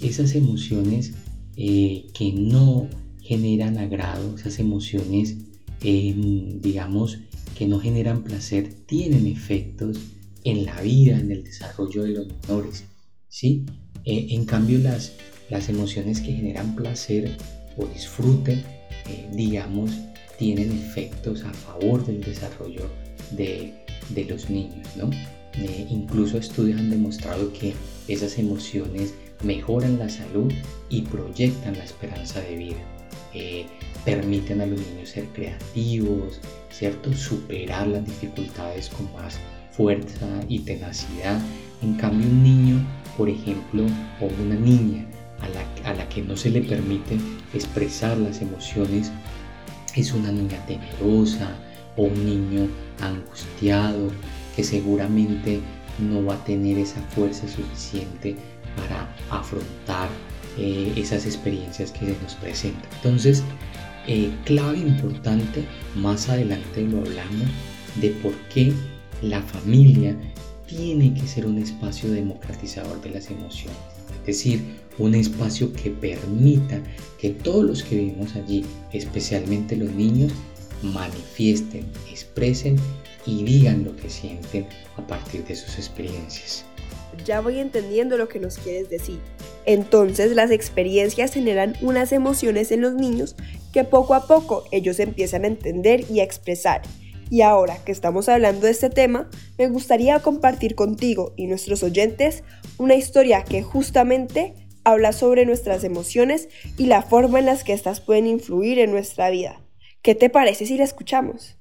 esas 0.00 0.34
emociones 0.34 1.12
eh, 1.56 2.06
que 2.12 2.32
no 2.32 2.86
generan 3.22 3.78
agrado, 3.78 4.36
esas 4.36 4.58
emociones, 4.58 5.36
em, 5.80 6.60
digamos, 6.60 7.18
que 7.56 7.66
no 7.66 7.80
generan 7.80 8.22
placer, 8.22 8.72
tienen 8.86 9.26
efectos 9.26 9.98
en 10.44 10.64
la 10.64 10.80
vida, 10.80 11.18
en 11.18 11.30
el 11.32 11.42
desarrollo 11.42 12.02
de 12.04 12.10
los 12.10 12.26
menores. 12.28 12.84
¿sí? 13.28 13.64
Eh, 14.04 14.28
en 14.30 14.44
cambio, 14.44 14.78
las, 14.78 15.12
las 15.48 15.68
emociones 15.68 16.20
que 16.20 16.32
generan 16.32 16.76
placer 16.76 17.36
o 17.76 17.86
disfrute, 17.86 18.62
eh, 19.08 19.28
digamos, 19.32 19.90
tienen 20.38 20.70
efectos 20.70 21.44
a 21.44 21.52
favor 21.52 22.04
del 22.06 22.20
desarrollo 22.20 22.90
de, 23.32 23.74
de 24.10 24.24
los 24.24 24.50
niños. 24.50 24.86
¿no? 24.96 25.10
incluso 25.88 26.36
estudios 26.36 26.78
han 26.78 26.90
demostrado 26.90 27.50
que 27.50 27.72
esas 28.08 28.38
emociones 28.38 29.14
mejoran 29.42 29.98
la 29.98 30.10
salud 30.10 30.52
y 30.90 31.00
proyectan 31.00 31.78
la 31.78 31.84
esperanza 31.84 32.42
de 32.42 32.56
vida. 32.56 32.95
Permiten 34.04 34.60
a 34.60 34.66
los 34.66 34.78
niños 34.78 35.08
ser 35.08 35.24
creativos, 35.34 36.40
¿cierto? 36.70 37.12
Superar 37.12 37.88
las 37.88 38.06
dificultades 38.06 38.88
con 38.90 39.12
más 39.12 39.38
fuerza 39.72 40.26
y 40.48 40.60
tenacidad. 40.60 41.40
En 41.82 41.94
cambio, 41.94 42.28
un 42.28 42.42
niño, 42.42 42.86
por 43.16 43.28
ejemplo, 43.28 43.84
o 44.20 44.26
una 44.42 44.54
niña 44.54 45.06
a 45.40 45.48
la, 45.48 45.90
a 45.90 45.94
la 45.94 46.08
que 46.08 46.22
no 46.22 46.36
se 46.36 46.50
le 46.50 46.62
permite 46.62 47.18
expresar 47.52 48.16
las 48.18 48.40
emociones, 48.40 49.10
es 49.96 50.12
una 50.12 50.30
niña 50.30 50.64
temerosa 50.66 51.56
o 51.96 52.04
un 52.04 52.24
niño 52.24 52.68
angustiado 53.00 54.10
que 54.54 54.62
seguramente 54.62 55.60
no 55.98 56.24
va 56.24 56.34
a 56.34 56.44
tener 56.44 56.78
esa 56.78 57.00
fuerza 57.14 57.48
suficiente 57.48 58.36
para 58.76 59.08
afrontar 59.30 60.08
eh, 60.58 60.92
esas 60.96 61.26
experiencias 61.26 61.92
que 61.92 62.06
se 62.06 62.16
nos 62.22 62.34
presentan. 62.36 62.90
Entonces, 62.96 63.42
eh, 64.06 64.30
clave 64.44 64.78
importante, 64.78 65.64
más 65.94 66.28
adelante 66.28 66.82
lo 66.82 67.00
hablamos, 67.00 67.48
de 68.00 68.10
por 68.10 68.32
qué 68.54 68.72
la 69.22 69.42
familia 69.42 70.16
tiene 70.66 71.14
que 71.14 71.26
ser 71.26 71.46
un 71.46 71.58
espacio 71.58 72.10
democratizador 72.10 73.00
de 73.02 73.10
las 73.10 73.30
emociones. 73.30 73.78
Es 74.20 74.38
decir, 74.38 74.60
un 74.98 75.14
espacio 75.14 75.72
que 75.72 75.90
permita 75.90 76.82
que 77.20 77.30
todos 77.30 77.64
los 77.64 77.82
que 77.82 77.96
vivimos 77.96 78.34
allí, 78.34 78.64
especialmente 78.92 79.76
los 79.76 79.92
niños, 79.92 80.32
manifiesten, 80.82 81.84
expresen 82.10 82.76
y 83.26 83.44
digan 83.44 83.84
lo 83.84 83.94
que 83.96 84.10
sienten 84.10 84.66
a 84.96 85.06
partir 85.06 85.44
de 85.44 85.56
sus 85.56 85.76
experiencias 85.76 86.64
ya 87.24 87.40
voy 87.40 87.58
entendiendo 87.58 88.16
lo 88.16 88.28
que 88.28 88.40
nos 88.40 88.58
quieres 88.58 88.88
decir. 88.88 89.20
Entonces 89.64 90.34
las 90.34 90.50
experiencias 90.50 91.32
generan 91.32 91.76
unas 91.80 92.12
emociones 92.12 92.70
en 92.70 92.80
los 92.80 92.94
niños 92.94 93.36
que 93.72 93.84
poco 93.84 94.14
a 94.14 94.26
poco 94.26 94.64
ellos 94.70 95.00
empiezan 95.00 95.44
a 95.44 95.48
entender 95.48 96.04
y 96.10 96.20
a 96.20 96.24
expresar. 96.24 96.82
Y 97.28 97.42
ahora 97.42 97.78
que 97.84 97.90
estamos 97.90 98.28
hablando 98.28 98.66
de 98.66 98.72
este 98.72 98.90
tema, 98.90 99.28
me 99.58 99.68
gustaría 99.68 100.20
compartir 100.20 100.76
contigo 100.76 101.32
y 101.36 101.46
nuestros 101.46 101.82
oyentes 101.82 102.44
una 102.78 102.94
historia 102.94 103.42
que 103.42 103.62
justamente 103.62 104.54
habla 104.84 105.12
sobre 105.12 105.44
nuestras 105.46 105.82
emociones 105.82 106.48
y 106.78 106.86
la 106.86 107.02
forma 107.02 107.40
en 107.40 107.46
las 107.46 107.64
que 107.64 107.72
éstas 107.72 108.00
pueden 108.00 108.28
influir 108.28 108.78
en 108.78 108.92
nuestra 108.92 109.30
vida. 109.30 109.60
¿Qué 110.02 110.14
te 110.14 110.30
parece 110.30 110.66
si 110.66 110.78
la 110.78 110.84
escuchamos? 110.84 111.56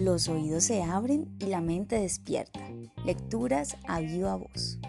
Los 0.00 0.28
oídos 0.28 0.64
se 0.64 0.82
abren 0.82 1.32
y 1.38 1.46
la 1.46 1.60
mente 1.60 1.94
despierta. 1.96 2.60
Lecturas 3.04 3.76
a 3.86 4.00
viva 4.00 4.34
voz. 4.36 4.80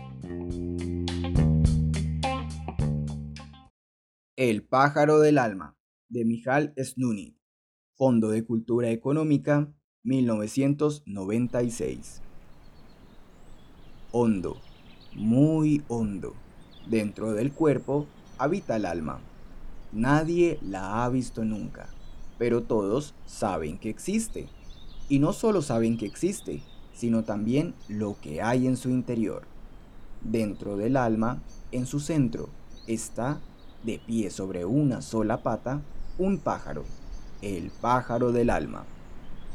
El 4.38 4.63
pájaro 4.63 5.20
del 5.20 5.38
alma, 5.38 5.75
de 6.10 6.24
Mijal 6.25 6.74
Snuni. 6.77 7.38
Fondo 7.96 8.30
de 8.30 8.46
Cultura 8.46 8.89
Económica, 8.89 9.72
1996. 10.03 12.22
Hondo, 14.12 14.62
muy 15.13 15.84
hondo. 15.88 16.34
Dentro 16.89 17.34
del 17.34 17.51
cuerpo 17.51 18.08
habita 18.38 18.77
el 18.77 18.86
alma. 18.86 19.20
Nadie 19.91 20.58
la 20.62 21.03
ha 21.03 21.10
visto 21.10 21.44
nunca, 21.44 21.89
pero 22.39 22.63
todos 22.63 23.13
saben 23.25 23.77
que 23.77 23.89
existe 23.89 24.48
y 25.12 25.20
no 25.20 25.34
solo 25.34 25.62
saben 25.62 25.98
que 25.98 26.06
existe, 26.06 26.63
sino 26.94 27.25
también 27.25 27.74
lo 27.89 28.15
que 28.22 28.41
hay 28.41 28.65
en 28.65 28.77
su 28.77 28.89
interior. 28.89 29.44
Dentro 30.22 30.77
del 30.77 30.96
alma, 30.96 31.41
en 31.74 31.86
su 31.86 32.00
centro, 32.00 32.48
está, 32.88 33.41
de 33.84 34.00
pie 34.00 34.30
sobre 34.30 34.63
una 34.63 35.01
sola 35.01 35.44
pata, 35.44 35.82
un 36.18 36.38
pájaro, 36.38 36.86
el 37.41 37.72
pájaro 37.82 38.32
del 38.32 38.50
alma. 38.50 38.86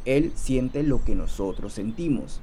Él 0.04 0.30
siente 0.34 0.82
lo 0.82 1.02
que 1.02 1.14
nosotros 1.14 1.72
sentimos. 1.72 2.40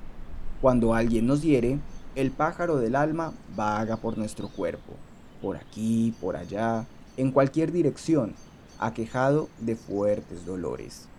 Cuando 0.59 0.95
alguien 0.95 1.27
nos 1.27 1.43
hiere, 1.43 1.77
el 2.15 2.31
pájaro 2.31 2.77
del 2.77 2.95
alma 2.95 3.31
vaga 3.55 3.97
por 3.97 4.17
nuestro 4.17 4.49
cuerpo, 4.49 4.93
por 5.39 5.55
aquí, 5.55 6.15
por 6.19 6.35
allá, 6.35 6.87
en 7.15 7.31
cualquier 7.31 7.71
dirección, 7.71 8.33
aquejado 8.79 9.49
de 9.59 9.75
fuertes 9.75 10.47
dolores. 10.47 11.09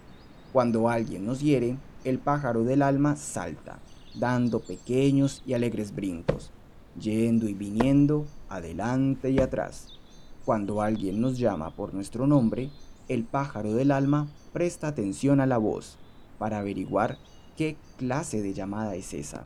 Cuando 0.55 0.89
alguien 0.89 1.27
nos 1.27 1.41
hiere, 1.41 1.79
el 2.05 2.21
pájaro 2.21 2.63
del 2.63 2.83
alma 2.83 3.17
salta, 3.17 3.81
dando 4.15 4.61
pequeños 4.61 5.43
y 5.45 5.55
alegres 5.55 5.93
brincos, 5.93 6.53
yendo 6.97 7.49
y 7.49 7.55
viniendo, 7.55 8.25
adelante 8.49 9.33
y 9.33 9.41
atrás. 9.41 9.89
Cuando 10.45 10.81
alguien 10.81 11.21
nos 11.21 11.39
llama 11.39 11.75
por 11.75 11.93
nuestro 11.93 12.29
nombre, 12.29 12.71
el 13.09 13.25
pájaro 13.25 13.75
del 13.75 13.91
alma 13.91 14.29
presta 14.53 14.87
atención 14.87 15.41
a 15.41 15.47
la 15.47 15.59
voz 15.59 15.99
para 16.39 16.61
averiguar 16.61 17.19
qué 17.57 17.77
clase 17.97 18.41
de 18.41 18.55
llamada 18.55 18.95
es 18.95 19.13
esa. 19.13 19.43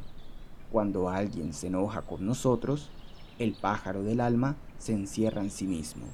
Cuando 0.71 1.09
alguien 1.09 1.55
se 1.55 1.69
enoja 1.69 2.03
con 2.03 2.27
nosotros, 2.27 2.91
el 3.39 3.55
pájaro 3.55 4.03
del 4.03 4.21
alma 4.21 4.57
se 4.77 4.93
encierra 4.93 5.41
en 5.41 5.51
sí 5.51 5.67
mismo, 5.67 6.05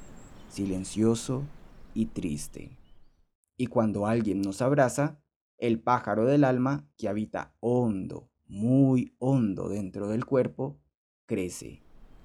silencioso 0.50 1.42
y 1.94 2.06
triste. 2.06 2.83
Y 3.56 3.66
cuando 3.66 4.06
alguien 4.06 4.42
nos 4.42 4.62
abraza, 4.62 5.20
el 5.58 5.80
pájaro 5.80 6.24
del 6.24 6.44
alma, 6.44 6.88
que 6.96 7.08
habita 7.08 7.54
hondo, 7.60 8.30
muy 8.46 9.14
hondo 9.18 9.68
dentro 9.68 10.08
del 10.08 10.24
cuerpo, 10.24 10.78
crece 11.26 11.84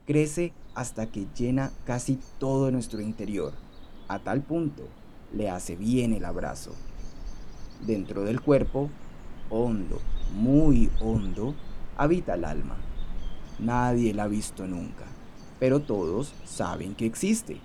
crece 0.09 0.53
hasta 0.73 1.11
que 1.11 1.27
llena 1.37 1.71
casi 1.85 2.17
todo 2.39 2.71
nuestro 2.71 2.99
interior. 2.99 3.53
A 4.07 4.17
tal 4.17 4.41
punto 4.41 4.87
le 5.31 5.51
hace 5.51 5.75
bien 5.75 6.13
el 6.13 6.25
abrazo. 6.25 6.71
Dentro 7.85 8.23
del 8.23 8.41
cuerpo, 8.41 8.89
hondo, 9.51 10.01
muy 10.33 10.89
hondo, 10.99 11.53
habita 11.95 12.33
el 12.33 12.43
alma. 12.43 12.75
Nadie 13.59 14.15
la 14.15 14.23
ha 14.23 14.27
visto 14.27 14.65
nunca, 14.65 15.05
pero 15.59 15.79
todos 15.79 16.33
saben 16.43 16.95
que 16.95 17.05
existe. 17.05 17.61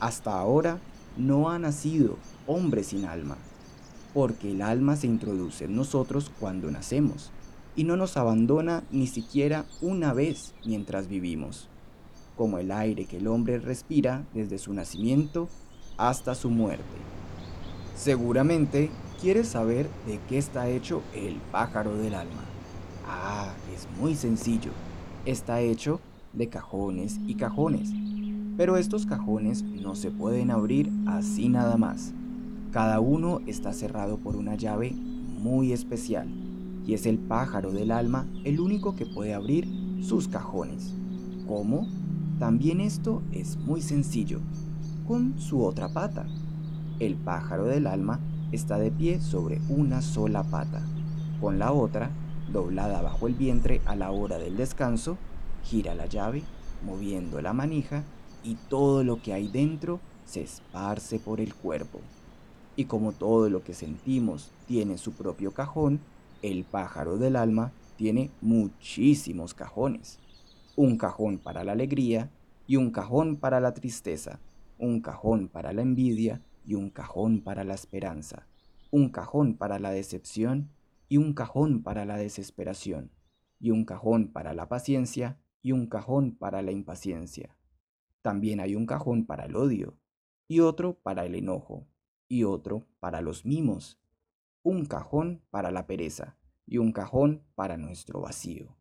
Hasta 0.00 0.38
ahora 0.38 0.78
no 1.18 1.50
ha 1.50 1.58
nacido 1.58 2.16
hombre 2.46 2.84
sin 2.84 3.04
alma, 3.04 3.36
porque 4.12 4.52
el 4.52 4.62
alma 4.62 4.96
se 4.96 5.06
introduce 5.06 5.64
en 5.64 5.76
nosotros 5.76 6.30
cuando 6.40 6.70
nacemos 6.70 7.30
y 7.76 7.84
no 7.84 7.96
nos 7.96 8.16
abandona 8.16 8.84
ni 8.90 9.06
siquiera 9.06 9.64
una 9.80 10.12
vez 10.12 10.54
mientras 10.64 11.08
vivimos 11.08 11.68
como 12.36 12.58
el 12.58 12.70
aire 12.72 13.04
que 13.06 13.18
el 13.18 13.26
hombre 13.26 13.58
respira 13.58 14.24
desde 14.34 14.58
su 14.58 14.72
nacimiento 14.72 15.48
hasta 15.96 16.34
su 16.34 16.50
muerte. 16.50 16.84
Seguramente 17.96 18.90
quieres 19.20 19.48
saber 19.48 19.88
de 20.06 20.18
qué 20.28 20.38
está 20.38 20.68
hecho 20.68 21.02
el 21.14 21.36
pájaro 21.52 21.96
del 21.96 22.14
alma. 22.14 22.42
Ah, 23.06 23.52
es 23.74 23.86
muy 23.98 24.14
sencillo. 24.14 24.72
Está 25.24 25.60
hecho 25.60 26.00
de 26.32 26.48
cajones 26.48 27.20
y 27.26 27.34
cajones. 27.36 27.90
Pero 28.56 28.76
estos 28.76 29.06
cajones 29.06 29.62
no 29.62 29.94
se 29.94 30.10
pueden 30.10 30.50
abrir 30.50 30.90
así 31.06 31.48
nada 31.48 31.76
más. 31.76 32.12
Cada 32.74 32.98
uno 32.98 33.38
está 33.46 33.72
cerrado 33.72 34.18
por 34.18 34.34
una 34.34 34.56
llave 34.56 34.90
muy 34.90 35.70
especial. 35.70 36.26
Y 36.84 36.94
es 36.94 37.06
el 37.06 37.18
pájaro 37.18 37.70
del 37.70 37.92
alma 37.92 38.26
el 38.42 38.58
único 38.58 38.96
que 38.96 39.06
puede 39.06 39.32
abrir 39.32 39.68
sus 40.02 40.26
cajones. 40.26 40.92
¿Cómo? 41.46 41.86
También 42.40 42.80
esto 42.80 43.22
es 43.30 43.56
muy 43.58 43.80
sencillo, 43.80 44.40
con 45.06 45.38
su 45.38 45.64
otra 45.64 45.88
pata. 45.90 46.26
El 46.98 47.14
pájaro 47.14 47.66
del 47.66 47.86
alma 47.86 48.18
está 48.50 48.76
de 48.80 48.90
pie 48.90 49.20
sobre 49.20 49.60
una 49.68 50.02
sola 50.02 50.42
pata, 50.42 50.82
con 51.40 51.60
la 51.60 51.70
otra 51.70 52.10
doblada 52.52 53.02
bajo 53.02 53.28
el 53.28 53.34
vientre 53.34 53.82
a 53.86 53.94
la 53.94 54.10
hora 54.10 54.36
del 54.38 54.56
descanso, 54.56 55.16
gira 55.62 55.94
la 55.94 56.06
llave, 56.06 56.42
moviendo 56.84 57.40
la 57.40 57.52
manija 57.52 58.02
y 58.42 58.56
todo 58.68 59.04
lo 59.04 59.22
que 59.22 59.32
hay 59.32 59.46
dentro 59.46 60.00
se 60.26 60.42
esparce 60.42 61.20
por 61.20 61.40
el 61.40 61.54
cuerpo. 61.54 62.00
Y 62.76 62.86
como 62.86 63.12
todo 63.12 63.48
lo 63.50 63.62
que 63.62 63.74
sentimos 63.74 64.50
tiene 64.66 64.98
su 64.98 65.12
propio 65.12 65.52
cajón, 65.52 66.00
el 66.42 66.64
pájaro 66.64 67.16
del 67.18 67.36
alma 67.36 67.72
tiene 67.96 68.30
muchísimos 68.40 69.54
cajones 69.54 70.18
un 70.76 70.98
cajón 70.98 71.38
para 71.38 71.62
la 71.62 71.72
alegría 71.72 72.30
y 72.66 72.76
un 72.76 72.90
cajón 72.90 73.36
para 73.36 73.60
la 73.60 73.74
tristeza, 73.74 74.40
un 74.78 75.00
cajón 75.00 75.48
para 75.48 75.72
la 75.72 75.82
envidia 75.82 76.42
y 76.64 76.74
un 76.74 76.90
cajón 76.90 77.42
para 77.42 77.62
la 77.62 77.74
esperanza, 77.74 78.46
un 78.90 79.10
cajón 79.10 79.54
para 79.54 79.78
la 79.78 79.90
decepción 79.90 80.70
y 81.08 81.18
un 81.18 81.32
cajón 81.34 81.82
para 81.82 82.04
la 82.04 82.16
desesperación, 82.16 83.10
y 83.60 83.70
un 83.70 83.84
cajón 83.84 84.28
para 84.32 84.52
la 84.52 84.68
paciencia 84.68 85.38
y 85.62 85.72
un 85.72 85.86
cajón 85.86 86.34
para 86.34 86.62
la 86.62 86.72
impaciencia. 86.72 87.56
También 88.22 88.58
hay 88.58 88.74
un 88.74 88.86
cajón 88.86 89.26
para 89.26 89.44
el 89.44 89.54
odio, 89.54 89.96
y 90.48 90.60
otro 90.60 90.94
para 90.94 91.24
el 91.24 91.34
enojo, 91.34 91.86
y 92.28 92.44
otro 92.44 92.86
para 93.00 93.20
los 93.20 93.44
mimos, 93.44 94.00
un 94.62 94.86
cajón 94.86 95.42
para 95.50 95.70
la 95.70 95.86
pereza, 95.86 96.36
y 96.66 96.78
un 96.78 96.92
cajón 96.92 97.42
para 97.54 97.76
nuestro 97.76 98.20
vacío, 98.20 98.76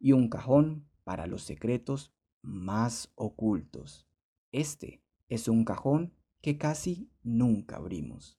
y 0.00 0.12
un 0.12 0.28
cajón 0.28 0.88
para 1.04 1.26
los 1.26 1.42
secretos 1.42 2.12
más 2.42 3.12
ocultos. 3.14 4.06
Este 4.52 5.02
es 5.28 5.48
un 5.48 5.64
cajón 5.64 6.12
que 6.40 6.58
casi 6.58 7.10
nunca 7.22 7.76
abrimos. 7.76 8.38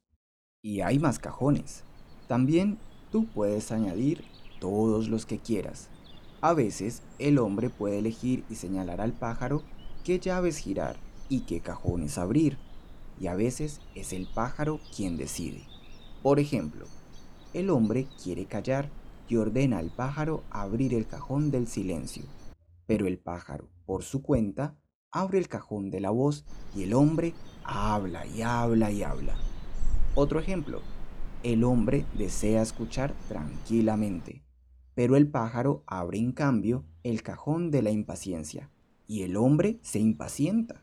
Y 0.61 0.81
hay 0.81 0.99
más 0.99 1.19
cajones. 1.19 1.83
También 2.27 2.77
tú 3.11 3.25
puedes 3.27 3.71
añadir 3.71 4.23
todos 4.59 5.07
los 5.07 5.25
que 5.25 5.39
quieras. 5.39 5.89
A 6.41 6.53
veces 6.53 7.03
el 7.17 7.37
hombre 7.37 7.69
puede 7.69 7.99
elegir 7.99 8.43
y 8.49 8.55
señalar 8.55 9.01
al 9.01 9.13
pájaro 9.13 9.63
qué 10.03 10.19
llaves 10.19 10.57
girar 10.57 10.97
y 11.27 11.41
qué 11.41 11.59
cajones 11.59 12.17
abrir. 12.17 12.57
Y 13.19 13.27
a 13.27 13.35
veces 13.35 13.81
es 13.95 14.13
el 14.13 14.27
pájaro 14.33 14.79
quien 14.95 15.17
decide. 15.17 15.63
Por 16.21 16.39
ejemplo, 16.39 16.85
el 17.53 17.69
hombre 17.69 18.07
quiere 18.23 18.45
callar 18.45 18.89
y 19.27 19.35
ordena 19.35 19.77
al 19.77 19.89
pájaro 19.89 20.43
abrir 20.49 20.93
el 20.93 21.07
cajón 21.07 21.51
del 21.51 21.67
silencio 21.67 22.23
pero 22.89 23.05
el 23.05 23.19
pájaro, 23.19 23.69
por 23.85 24.01
su 24.01 24.23
cuenta, 24.23 24.75
abre 25.11 25.37
el 25.37 25.47
cajón 25.47 25.91
de 25.91 25.99
la 25.99 26.09
voz 26.09 26.43
y 26.75 26.81
el 26.81 26.95
hombre 26.95 27.35
habla 27.63 28.25
y 28.25 28.41
habla 28.41 28.89
y 28.91 29.03
habla. 29.03 29.35
Otro 30.15 30.39
ejemplo, 30.39 30.81
el 31.43 31.63
hombre 31.63 32.07
desea 32.17 32.63
escuchar 32.63 33.13
tranquilamente, 33.27 34.43
pero 34.95 35.17
el 35.17 35.27
pájaro 35.27 35.83
abre 35.85 36.17
en 36.17 36.31
cambio 36.31 36.83
el 37.03 37.21
cajón 37.21 37.69
de 37.69 37.83
la 37.83 37.91
impaciencia 37.91 38.71
y 39.05 39.21
el 39.21 39.37
hombre 39.37 39.77
se 39.83 39.99
impacienta. 39.99 40.81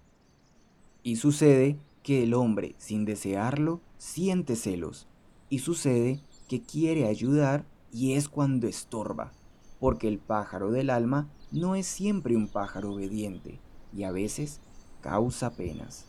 Y 1.03 1.17
sucede 1.17 1.77
que 2.07 2.23
el 2.23 2.35
hombre, 2.35 2.77
sin 2.79 3.05
desearlo, 3.05 3.81
siente 3.99 4.55
celos 4.55 5.09
y 5.51 5.59
sucede 5.59 6.21
que 6.49 6.63
quiere 6.63 7.09
ayudar 7.09 7.65
y 7.91 8.13
es 8.13 8.29
cuando 8.29 8.69
estorba, 8.69 9.33
porque 9.81 10.07
el 10.07 10.21
pájaro 10.21 10.71
del 10.71 10.91
alma 10.91 11.29
no 11.51 11.75
es 11.75 11.89
siempre 11.89 12.37
un 12.37 12.47
pájaro 12.47 12.93
obediente 12.93 13.59
y 13.93 14.05
a 14.05 14.13
veces 14.13 14.61
causa 15.01 15.57
penas. 15.57 16.07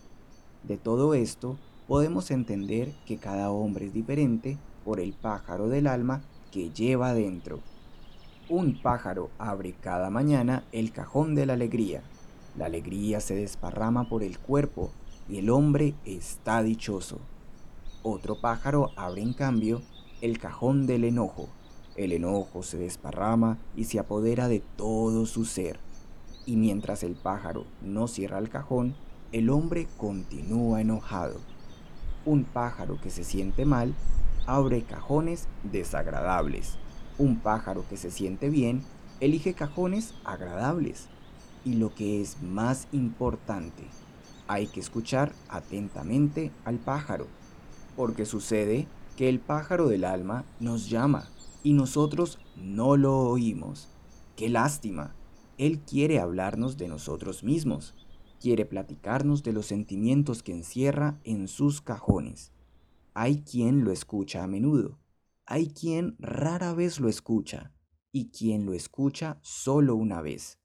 De 0.62 0.78
todo 0.78 1.16
esto 1.16 1.58
podemos 1.88 2.30
entender 2.30 2.94
que 3.08 3.18
cada 3.18 3.50
hombre 3.50 3.88
es 3.88 3.94
diferente 3.96 4.60
por 4.86 5.00
el 5.00 5.14
pájaro 5.14 5.68
del 5.68 5.88
alma 5.88 6.22
que 6.52 6.70
lleva 6.70 7.16
dentro. 7.16 7.60
Un 8.50 8.80
pájaro 8.84 9.32
abre 9.40 9.74
cada 9.74 10.12
mañana 10.12 10.64
el 10.72 10.92
cajón 10.92 11.34
de 11.34 11.48
la 11.48 11.54
alegría. 11.54 12.04
La 12.56 12.68
alegría 12.68 13.20
se 13.20 13.34
desparrama 13.34 14.08
por 14.08 14.22
el 14.22 14.38
cuerpo 14.38 14.92
y 15.30 15.38
el 15.38 15.50
hombre 15.50 15.96
está 16.06 16.64
dichoso. 16.64 17.20
Otro 18.04 18.40
pájaro 18.40 18.92
abre 18.96 19.22
en 19.22 19.34
cambio 19.34 19.82
el 20.22 20.40
cajón 20.40 20.88
del 20.88 21.04
enojo 21.04 21.50
el 21.98 22.12
enojo 22.12 22.62
se 22.62 22.78
desparrama 22.78 23.58
y 23.76 23.86
se 23.86 24.00
apodera 24.00 24.48
de 24.48 24.62
todo 24.78 25.26
su 25.26 25.46
ser. 25.46 25.80
Y 26.46 26.56
mientras 26.56 27.02
el 27.04 27.16
pájaro 27.16 27.66
no 27.82 28.08
cierra 28.08 28.38
el 28.38 28.50
cajón, 28.50 28.96
el 29.32 29.50
hombre 29.50 29.88
continúa 29.98 30.80
enojado. 30.80 31.40
Un 32.24 32.44
pájaro 32.44 33.02
que 33.02 33.10
se 33.10 33.24
siente 33.24 33.66
mal 33.66 33.96
abre 34.46 34.84
cajones 34.84 35.48
desagradables. 35.64 36.78
Un 37.18 37.40
pájaro 37.40 37.84
que 37.90 37.98
se 37.98 38.12
siente 38.12 38.50
bien 38.50 38.84
elige 39.20 39.56
cajones 39.56 40.14
agradables. 40.24 41.08
Y 41.66 41.74
lo 41.74 41.94
que 41.96 42.22
es 42.22 42.42
más 42.44 42.88
importante, 42.92 43.84
hay 44.48 44.68
que 44.68 44.80
escuchar 44.80 45.34
atentamente 45.50 46.52
al 46.66 46.78
pájaro, 46.78 47.28
porque 47.96 48.26
sucede 48.26 48.88
que 49.16 49.30
el 49.30 49.40
pájaro 49.40 49.88
del 49.88 50.04
alma 50.04 50.46
nos 50.60 50.90
llama 50.90 51.28
y 51.64 51.74
nosotros 51.74 52.40
no 52.56 52.98
lo 52.98 53.18
oímos. 53.20 53.90
¡Qué 54.36 54.50
lástima! 54.50 55.16
Él 55.58 55.80
quiere 55.80 56.20
hablarnos 56.20 56.78
de 56.78 56.88
nosotros 56.88 57.44
mismos, 57.44 57.96
quiere 58.40 58.66
platicarnos 58.66 59.44
de 59.44 59.54
los 59.54 59.66
sentimientos 59.66 60.44
que 60.44 60.52
encierra 60.52 61.20
en 61.24 61.48
sus 61.48 61.82
cajones. 61.82 62.52
Hay 63.16 63.42
quien 63.42 63.84
lo 63.84 63.92
escucha 63.92 64.44
a 64.44 64.48
menudo, 64.48 65.00
hay 65.48 65.68
quien 65.68 66.16
rara 66.20 66.74
vez 66.74 67.00
lo 67.00 67.10
escucha 67.10 67.74
y 68.12 68.30
quien 68.30 68.66
lo 68.66 68.74
escucha 68.74 69.40
solo 69.42 69.96
una 69.96 70.22
vez. 70.22 70.60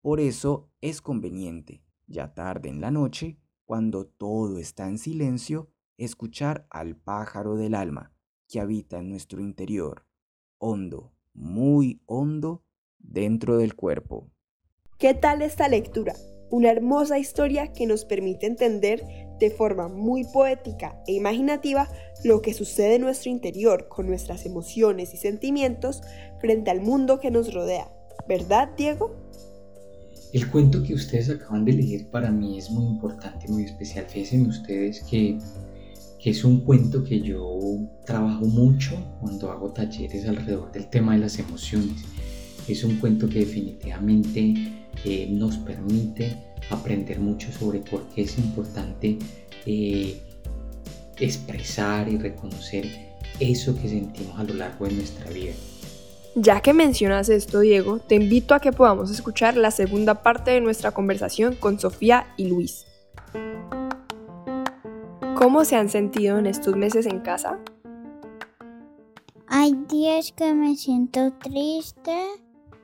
Por 0.00 0.20
eso 0.20 0.70
es 0.80 1.02
conveniente, 1.02 1.82
ya 2.10 2.34
tarde 2.34 2.68
en 2.68 2.80
la 2.80 2.90
noche, 2.90 3.38
cuando 3.64 4.06
todo 4.06 4.58
está 4.58 4.88
en 4.88 4.98
silencio, 4.98 5.70
escuchar 5.96 6.66
al 6.68 6.96
pájaro 6.96 7.56
del 7.56 7.74
alma 7.74 8.12
que 8.48 8.60
habita 8.60 8.98
en 8.98 9.08
nuestro 9.08 9.40
interior 9.40 10.06
hondo, 10.58 11.14
muy 11.32 12.02
hondo 12.04 12.64
dentro 12.98 13.56
del 13.56 13.74
cuerpo. 13.74 14.30
¿Qué 14.98 15.14
tal 15.14 15.40
esta 15.40 15.68
lectura? 15.68 16.14
una 16.50 16.70
hermosa 16.70 17.18
historia 17.18 17.72
que 17.72 17.86
nos 17.86 18.04
permite 18.04 18.46
entender 18.46 19.04
de 19.38 19.50
forma 19.50 19.88
muy 19.88 20.24
poética 20.24 21.00
e 21.06 21.12
imaginativa 21.12 21.88
lo 22.24 22.42
que 22.42 22.52
sucede 22.52 22.96
en 22.96 23.02
nuestro 23.02 23.30
interior 23.30 23.88
con 23.88 24.06
nuestras 24.06 24.44
emociones 24.44 25.14
y 25.14 25.16
sentimientos 25.16 26.02
frente 26.40 26.70
al 26.70 26.80
mundo 26.80 27.20
que 27.20 27.30
nos 27.30 27.54
rodea. 27.54 27.90
¿Verdad, 28.28 28.68
Diego? 28.76 29.14
El 30.32 30.48
cuento 30.48 30.82
que 30.82 30.94
ustedes 30.94 31.28
acaban 31.28 31.64
de 31.64 31.72
leer 31.72 32.06
para 32.06 32.30
mí 32.30 32.56
es 32.56 32.70
muy 32.70 32.86
importante, 32.86 33.48
muy 33.48 33.64
especial. 33.64 34.06
Fíjense 34.08 34.48
ustedes 34.48 35.02
que, 35.02 35.38
que 36.22 36.30
es 36.30 36.44
un 36.44 36.60
cuento 36.60 37.02
que 37.02 37.20
yo 37.20 37.58
trabajo 38.04 38.44
mucho 38.46 38.96
cuando 39.20 39.50
hago 39.50 39.72
talleres 39.72 40.28
alrededor 40.28 40.70
del 40.70 40.88
tema 40.88 41.14
de 41.14 41.18
las 41.18 41.38
emociones. 41.40 42.02
Es 42.68 42.84
un 42.84 42.96
cuento 42.96 43.28
que 43.28 43.40
definitivamente 43.40 44.54
eh, 45.04 45.28
nos 45.30 45.56
permite 45.58 46.36
aprender 46.70 47.18
mucho 47.18 47.50
sobre 47.50 47.80
por 47.80 48.08
qué 48.10 48.22
es 48.22 48.38
importante 48.38 49.18
eh, 49.66 50.20
expresar 51.18 52.08
y 52.08 52.18
reconocer 52.18 52.86
eso 53.40 53.74
que 53.74 53.88
sentimos 53.88 54.38
a 54.38 54.44
lo 54.44 54.54
largo 54.54 54.86
de 54.86 54.92
nuestra 54.92 55.28
vida. 55.30 55.54
Ya 56.36 56.60
que 56.60 56.72
mencionas 56.72 57.28
esto, 57.28 57.60
Diego, 57.60 57.98
te 57.98 58.14
invito 58.14 58.54
a 58.54 58.60
que 58.60 58.70
podamos 58.70 59.10
escuchar 59.10 59.56
la 59.56 59.72
segunda 59.72 60.22
parte 60.22 60.52
de 60.52 60.60
nuestra 60.60 60.92
conversación 60.92 61.56
con 61.56 61.80
Sofía 61.80 62.26
y 62.36 62.48
Luis. 62.48 62.86
¿Cómo 65.34 65.64
se 65.64 65.74
han 65.76 65.88
sentido 65.88 66.38
en 66.38 66.46
estos 66.46 66.76
meses 66.76 67.06
en 67.06 67.20
casa? 67.20 67.58
Hay 69.48 69.72
días 69.88 70.32
que 70.36 70.54
me 70.54 70.76
siento 70.76 71.32
triste 71.32 72.14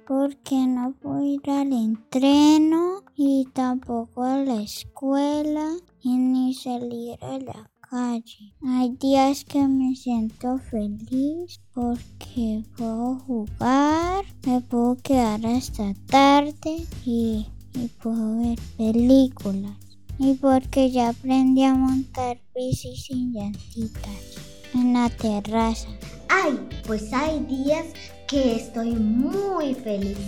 porque 0.06 0.56
no 0.66 0.94
puedo 1.00 1.22
ir 1.22 1.48
al 1.48 1.72
entreno 1.72 3.04
y 3.14 3.46
tampoco 3.52 4.24
a 4.24 4.38
la 4.38 4.62
escuela 4.62 5.76
y 6.02 6.16
ni 6.16 6.54
salir 6.54 7.16
a 7.22 7.38
la 7.38 7.70
Hay 7.88 8.90
días 9.00 9.44
que 9.44 9.66
me 9.68 9.94
siento 9.94 10.58
feliz 10.58 11.60
porque 11.72 12.64
puedo 12.76 13.20
jugar, 13.20 14.24
me 14.44 14.60
puedo 14.60 14.96
quedar 14.96 15.46
hasta 15.46 15.94
tarde 16.06 16.84
y, 17.04 17.46
y 17.74 17.88
puedo 18.02 18.38
ver 18.38 18.58
películas. 18.76 19.76
Y 20.18 20.34
porque 20.34 20.90
ya 20.90 21.10
aprendí 21.10 21.62
a 21.62 21.74
montar 21.74 22.38
bici 22.56 22.96
sin 22.96 23.32
llantitas 23.32 24.36
en 24.74 24.92
la 24.92 25.08
terraza. 25.08 25.88
Ay, 26.28 26.58
pues 26.86 27.12
hay 27.12 27.38
días 27.44 27.86
que 28.26 28.56
estoy 28.56 28.94
muy 28.94 29.74
feliz 29.74 30.18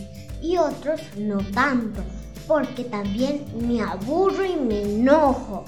y 0.40 0.56
otros 0.58 1.00
no 1.16 1.38
tanto, 1.52 2.02
porque 2.46 2.84
también 2.84 3.44
me 3.66 3.80
aburro 3.82 4.44
y 4.44 4.54
me 4.54 4.82
enojo. 4.82 5.64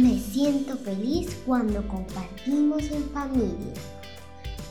Me 0.00 0.18
siento 0.18 0.78
feliz 0.78 1.28
cuando 1.44 1.86
compartimos 1.86 2.84
en 2.84 3.04
familia, 3.10 3.74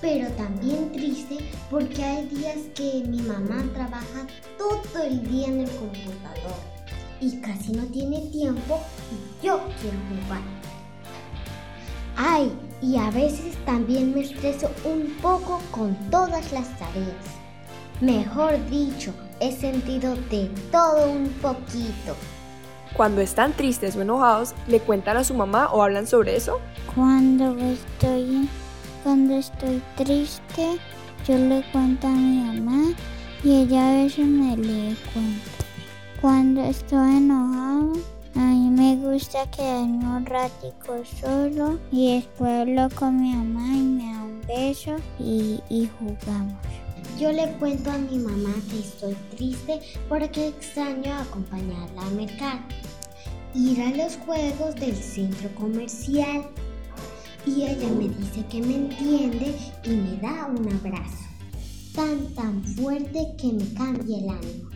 pero 0.02 0.28
también 0.30 0.92
triste 0.92 1.38
porque 1.70 2.04
hay 2.04 2.26
días 2.30 2.58
que 2.74 3.04
mi 3.08 3.22
mamá 3.22 3.64
trabaja 3.76 4.26
todo 4.58 5.04
el 5.04 5.22
día 5.30 5.50
en 5.50 5.60
el 5.60 5.70
computador 5.70 6.58
y 7.22 7.40
casi 7.42 7.74
no 7.74 7.84
tiene 7.84 8.22
tiempo 8.32 8.80
y 9.12 9.46
yo 9.46 9.62
quiero 9.80 10.00
jugar. 10.10 10.42
Ay, 12.16 12.52
y 12.82 12.98
a 12.98 13.12
veces 13.12 13.56
también 13.66 14.16
me 14.16 14.22
estreso 14.22 14.72
un 14.84 15.16
poco 15.22 15.62
con 15.70 15.96
todas 16.10 16.52
las 16.52 16.68
tareas. 16.80 17.26
Mejor 18.02 18.68
dicho, 18.72 19.14
he 19.40 19.52
sentido 19.52 20.16
de 20.32 20.50
todo 20.72 21.12
un 21.12 21.30
poquito. 21.40 22.16
Cuando 22.96 23.22
están 23.22 23.54
tristes 23.54 23.96
o 23.96 24.02
enojados, 24.02 24.54
¿le 24.68 24.80
cuentan 24.80 25.18
a 25.18 25.24
su 25.24 25.34
mamá 25.34 25.70
o 25.72 25.84
hablan 25.84 26.08
sobre 26.08 26.36
eso? 26.36 26.60
Cuando 26.94 27.56
estoy, 27.58 28.50
cuando 29.04 29.36
estoy 29.36 29.82
triste, 29.96 30.78
yo 31.28 31.38
le 31.38 31.64
cuento 31.72 32.08
a 32.08 32.12
mi 32.12 32.44
mamá 32.44 32.94
y 33.44 33.62
ella 33.62 33.90
a 33.90 33.94
veces 34.04 34.26
me 34.26 34.58
lee 34.58 34.98
cuentos. 35.14 35.66
Cuando 36.22 36.62
estoy 36.64 37.18
enojado, 37.18 37.94
a 38.36 38.40
mí 38.40 38.70
me 38.70 38.96
gusta 38.98 39.50
quedarme 39.52 40.06
un 40.06 40.26
ratico 40.26 41.04
solo 41.22 41.80
y 41.92 42.16
después 42.16 42.52
hablo 42.52 42.90
con 42.96 43.22
mi 43.22 43.34
mamá 43.34 43.68
y 43.68 43.82
me 43.82 44.14
da 44.14 44.24
un 44.24 44.42
beso 44.48 44.96
y, 45.20 45.62
y 45.70 45.90
jugamos. 46.00 46.79
Yo 47.18 47.32
le 47.32 47.52
cuento 47.54 47.92
a 47.92 47.98
mi 47.98 48.18
mamá 48.18 48.54
que 48.70 48.80
estoy 48.80 49.16
triste 49.36 49.80
porque 50.08 50.50
extraño 50.50 51.14
acompañarla 51.14 52.02
a 52.02 52.10
mercar, 52.12 52.60
ir 53.54 53.82
a 53.82 53.90
los 53.92 54.18
juegos 54.18 54.76
del 54.76 54.96
centro 54.96 55.50
comercial. 55.56 56.44
Y 57.46 57.64
ella 57.64 57.90
me 57.98 58.10
dice 58.10 58.46
que 58.50 58.62
me 58.62 58.76
entiende 58.76 59.56
y 59.84 59.90
me 59.90 60.18
da 60.18 60.46
un 60.46 60.68
abrazo, 60.74 61.26
tan 61.96 62.26
tan 62.36 62.64
fuerte 62.64 63.36
que 63.38 63.54
me 63.54 63.74
cambia 63.74 64.18
el 64.18 64.30
ánimo. 64.30 64.70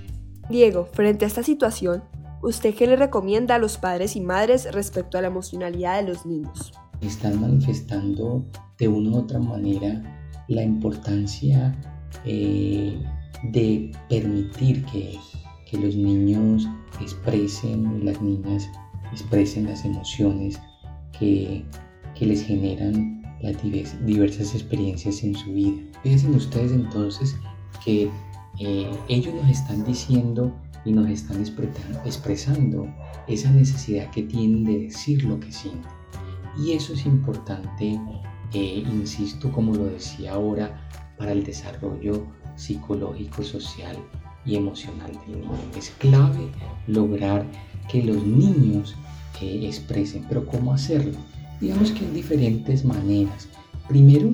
Diego, 0.50 0.86
frente 0.92 1.26
a 1.26 1.28
esta 1.28 1.44
situación, 1.44 2.04
¿usted 2.42 2.74
qué 2.74 2.88
le 2.88 2.96
recomienda 2.96 3.56
a 3.56 3.60
los 3.60 3.78
padres 3.78 4.16
y 4.16 4.22
madres 4.22 4.72
respecto 4.74 5.18
a 5.18 5.22
la 5.22 5.28
emocionalidad 5.28 6.02
de 6.02 6.10
los 6.10 6.26
niños? 6.26 6.74
Están 7.02 7.40
manifestando 7.40 8.46
de 8.78 8.88
una 8.88 9.12
u 9.12 9.20
otra 9.20 9.40
manera 9.40 10.02
la 10.48 10.64
importancia 10.64 11.78
eh, 12.26 12.98
de 13.52 13.92
permitir 14.10 14.84
que, 14.86 15.18
que 15.70 15.78
los 15.78 15.96
niños 15.96 16.68
expresen, 17.02 18.06
las 18.06 18.22
niñas 18.22 18.70
expresen 19.12 19.66
las 19.66 19.86
emociones 19.86 20.60
que, 21.18 21.64
que 22.18 22.26
les 22.26 22.44
generan 22.44 23.22
las 23.42 23.56
diversas 24.06 24.54
experiencias 24.56 25.24
en 25.24 25.36
su 25.36 25.54
vida. 25.54 25.82
Piensen 26.02 26.36
ustedes 26.36 26.72
entonces 26.72 27.36
que 27.84 28.10
eh, 28.60 28.92
ellos 29.10 29.34
nos 29.34 29.50
están 29.50 29.84
diciendo 29.84 30.54
y 30.86 30.92
nos 30.92 31.10
están 31.10 31.42
expresando 32.06 32.88
esa 33.28 33.50
necesidad 33.52 34.10
que 34.12 34.24
tienen 34.24 34.64
de 34.64 34.80
decir 34.80 35.24
lo 35.24 35.40
que 35.40 35.52
sienten. 35.52 35.92
Y 36.58 36.74
eso 36.74 36.94
es 36.94 37.06
importante, 37.06 38.00
eh, 38.54 38.84
insisto, 38.86 39.52
como 39.52 39.74
lo 39.74 39.86
decía 39.86 40.34
ahora, 40.34 40.88
para 41.18 41.32
el 41.32 41.44
desarrollo 41.44 42.26
psicológico, 42.56 43.44
social 43.44 43.98
y 44.46 44.56
emocional 44.56 45.12
del 45.26 45.42
niño. 45.42 45.52
Es 45.78 45.92
clave 46.00 46.50
lograr 46.88 47.46
que 47.90 48.04
los 48.04 48.26
niños 48.26 48.96
eh, 49.42 49.66
expresen, 49.66 50.26
pero 50.28 50.46
¿cómo 50.46 50.74
hacerlo? 50.74 51.18
Digamos 51.60 51.92
que 51.92 52.06
en 52.06 52.14
diferentes 52.14 52.84
maneras. 52.86 53.48
Primero, 53.88 54.32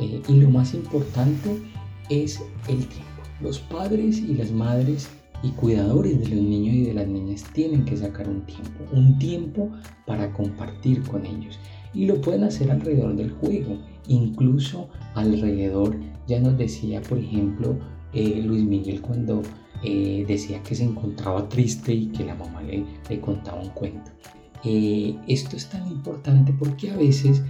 eh, 0.00 0.20
y 0.26 0.32
lo 0.34 0.50
más 0.50 0.74
importante, 0.74 1.62
es 2.10 2.40
el 2.68 2.86
tiempo. 2.86 3.22
Los 3.40 3.58
padres 3.58 4.18
y 4.18 4.34
las 4.34 4.50
madres 4.50 5.08
y 5.42 5.50
cuidadores 5.50 6.18
de 6.20 6.28
los 6.28 6.42
niños 6.42 6.74
y 6.74 6.82
de 6.84 6.94
las 6.94 7.06
niñas 7.06 7.44
tienen 7.52 7.84
que 7.84 7.96
sacar 7.96 8.28
un 8.28 8.42
tiempo, 8.42 8.84
un 8.92 9.18
tiempo 9.18 9.70
para 10.06 10.32
compartir 10.32 11.02
con 11.02 11.26
ellos. 11.26 11.58
Y 11.92 12.06
lo 12.06 12.20
pueden 12.20 12.44
hacer 12.44 12.70
alrededor 12.70 13.14
del 13.14 13.30
juego, 13.30 13.78
incluso 14.08 14.88
alrededor, 15.14 15.96
ya 16.26 16.40
nos 16.40 16.56
decía, 16.56 17.00
por 17.02 17.18
ejemplo, 17.18 17.78
eh, 18.12 18.42
Luis 18.44 18.64
Miguel 18.64 19.00
cuando 19.00 19.42
eh, 19.82 20.24
decía 20.26 20.62
que 20.62 20.74
se 20.74 20.84
encontraba 20.84 21.48
triste 21.48 21.92
y 21.92 22.06
que 22.06 22.24
la 22.24 22.34
mamá 22.34 22.62
le, 22.62 22.84
le 23.08 23.20
contaba 23.20 23.60
un 23.60 23.70
cuento. 23.70 24.10
Eh, 24.64 25.16
esto 25.28 25.56
es 25.56 25.68
tan 25.68 25.86
importante 25.90 26.52
porque 26.58 26.90
a 26.90 26.96
veces 26.96 27.42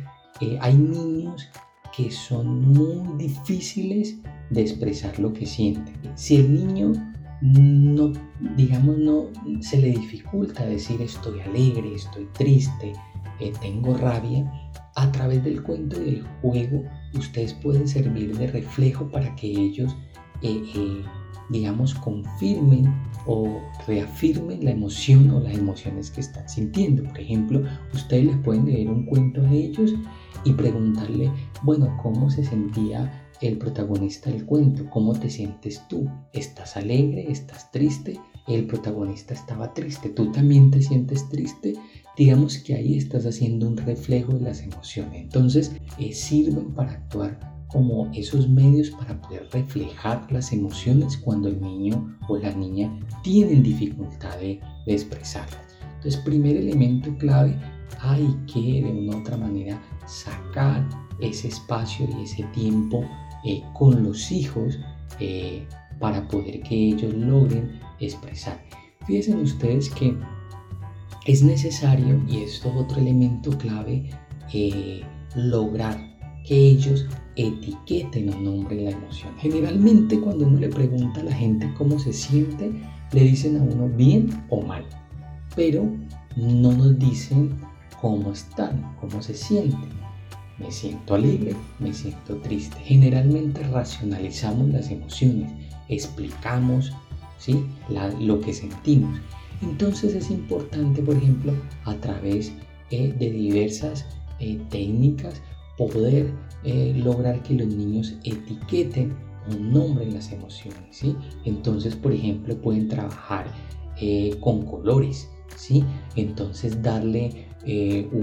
hay 0.61 0.77
niños 0.77 1.49
que 1.97 2.11
son 2.11 2.73
muy 2.73 3.17
difíciles 3.19 4.17
de 4.51 4.63
expresar 4.63 5.19
lo 5.21 5.33
que 5.33 5.47
sienten. 5.47 5.95
Si 6.17 6.37
el 6.37 6.53
niño 6.53 6.93
no, 7.41 8.13
digamos, 8.57 8.99
no 8.99 9.29
se 9.61 9.79
le 9.79 9.91
dificulta 9.91 10.67
decir 10.67 11.01
estoy 11.01 11.41
alegre, 11.41 11.95
estoy 11.95 12.27
triste, 12.33 12.93
tengo 13.61 13.97
rabia, 13.97 14.51
a 14.97 15.11
través 15.13 15.43
del 15.45 15.63
cuento 15.63 16.01
y 16.01 16.05
del 16.05 16.25
juego 16.41 16.85
ustedes 17.15 17.55
pueden 17.55 17.89
servir 17.89 18.37
de 18.37 18.47
reflejo 18.49 19.09
para 19.09 19.35
que 19.37 19.49
ellos, 19.49 19.97
eh, 20.43 20.63
eh, 20.75 21.03
digamos, 21.51 21.95
confirmen 21.95 22.93
o 23.27 23.61
reafirmen 23.87 24.65
la 24.65 24.71
emoción 24.71 25.31
o 25.31 25.41
las 25.41 25.55
emociones 25.55 26.11
que 26.11 26.21
están 26.21 26.49
sintiendo. 26.49 27.05
Por 27.05 27.21
ejemplo, 27.21 27.63
ustedes 27.93 28.27
les 28.27 28.37
pueden 28.39 28.67
leer 28.67 28.89
un 28.89 29.07
cuento 29.07 29.43
a 29.43 29.51
ellos 29.51 29.95
y 30.45 30.53
preguntarle, 30.53 31.31
bueno, 31.63 31.97
¿cómo 32.03 32.31
se 32.31 32.45
sentía 32.45 33.25
el 33.41 33.59
protagonista 33.59 34.31
del 34.31 34.45
cuento. 34.47 34.89
¿Cómo 34.91 35.13
te 35.13 35.31
sientes 35.31 35.87
tú? 35.89 36.09
¿Estás 36.33 36.77
alegre? 36.77 37.31
¿Estás 37.31 37.71
triste? 37.71 38.21
El 38.47 38.67
protagonista 38.67 39.35
estaba 39.35 39.73
triste. 39.75 40.11
¿Tú 40.11 40.31
también 40.33 40.71
te 40.71 40.83
sientes 40.83 41.29
triste? 41.29 41.75
Digamos 42.17 42.59
que 42.59 42.75
ahí 42.75 42.97
estás 42.97 43.27
haciendo 43.27 43.67
un 43.67 43.77
reflejo 43.77 44.33
de 44.35 44.41
las 44.41 44.63
emociones. 44.63 45.23
Entonces, 45.23 45.73
eh, 45.99 46.13
sirven 46.13 46.73
para 46.73 46.93
actuar 46.93 47.55
como 47.69 48.09
esos 48.15 48.49
medios 48.49 48.91
para 48.91 49.21
poder 49.21 49.49
reflejar 49.53 50.31
las 50.31 50.53
emociones 50.53 51.17
cuando 51.17 51.49
el 51.49 51.61
niño 51.61 52.17
o 52.29 52.39
la 52.39 52.55
niña 52.55 52.97
tienen 53.25 53.65
dificultad 53.65 54.39
de, 54.39 54.61
expresarlas. 54.87 55.77
Entonces, 55.97 56.21
primer 56.21 56.57
elemento 56.57 57.17
clave, 57.19 57.59
hay 58.01 58.29
que 58.53 58.83
de 58.83 58.93
una 58.93 59.17
u 59.17 59.21
otra 59.21 59.37
manera 59.37 59.83
sacar 60.07 60.87
ese 61.21 61.49
espacio 61.49 62.07
y 62.19 62.23
ese 62.23 62.45
tiempo 62.55 63.03
eh, 63.45 63.63
con 63.73 64.05
los 64.05 64.31
hijos 64.31 64.79
eh, 65.19 65.67
para 65.99 66.29
poder 66.29 66.61
que 66.63 66.75
ellos 66.75 67.13
logren 67.15 67.81
expresar. 67.99 68.63
Fíjense 69.07 69.35
ustedes 69.35 69.91
que 69.91 70.17
es 71.27 71.43
necesario, 71.43 72.23
y 72.29 72.39
esto 72.39 72.69
es 72.69 72.77
otro 72.77 73.01
elemento 73.01 73.57
clave, 73.57 74.11
eh, 74.53 75.03
lograr 75.35 75.99
que 76.45 76.55
ellos 76.55 77.07
etiqueten 77.37 78.29
o 78.33 78.41
nombren 78.41 78.85
la 78.85 78.91
emoción. 78.91 79.33
Generalmente 79.39 80.21
cuando 80.21 80.47
uno 80.47 80.59
le 80.59 80.69
pregunta 80.69 81.21
a 81.21 81.25
la 81.25 81.33
gente 81.33 81.73
cómo 81.77 81.99
se 81.99 82.13
siente, 82.13 82.73
le 83.13 83.21
dicen 83.23 83.57
a 83.57 83.63
uno 83.63 83.89
bien 83.89 84.45
o 84.51 84.61
mal, 84.61 84.85
pero 85.57 85.91
no 86.37 86.73
nos 86.73 86.99
dicen 86.99 87.59
cómo 88.01 88.33
están, 88.33 88.95
cómo 89.01 89.23
se 89.23 89.35
sienten. 89.35 90.05
Me 90.59 90.71
siento 90.71 91.15
alegre, 91.15 91.57
me 91.81 91.93
siento 91.93 92.37
triste. 92.37 92.77
Generalmente 92.85 93.63
racionalizamos 93.69 94.69
las 94.69 94.91
emociones, 94.91 95.51
explicamos 95.89 96.93
¿sí? 97.39 97.65
lo 98.21 98.41
que 98.41 98.53
sentimos. 98.53 99.19
Entonces 99.63 100.15
es 100.15 100.31
importante, 100.31 101.03
por 101.03 101.17
ejemplo, 101.17 101.53
a 101.85 101.95
través 101.95 102.53
eh, 102.91 103.15
de 103.19 103.31
diversas 103.31 104.07
eh, 104.41 104.61
técnicas, 104.71 105.41
poder 105.77 106.33
eh, 106.65 106.93
lograr 106.97 107.43
que 107.43 107.55
los 107.55 107.67
niños 107.69 108.15
etiqueten 108.25 109.15
o 109.51 109.55
nombren 109.55 110.15
las 110.15 110.33
emociones. 110.33 111.03
Entonces, 111.45 111.97
por 111.97 112.13
ejemplo, 112.13 112.57
pueden 112.61 112.89
trabajar 112.89 113.47
con 114.41 114.65
colores. 114.65 115.31
¿sí? 115.57 115.85
Entonces, 116.17 116.83
darle 116.83 117.47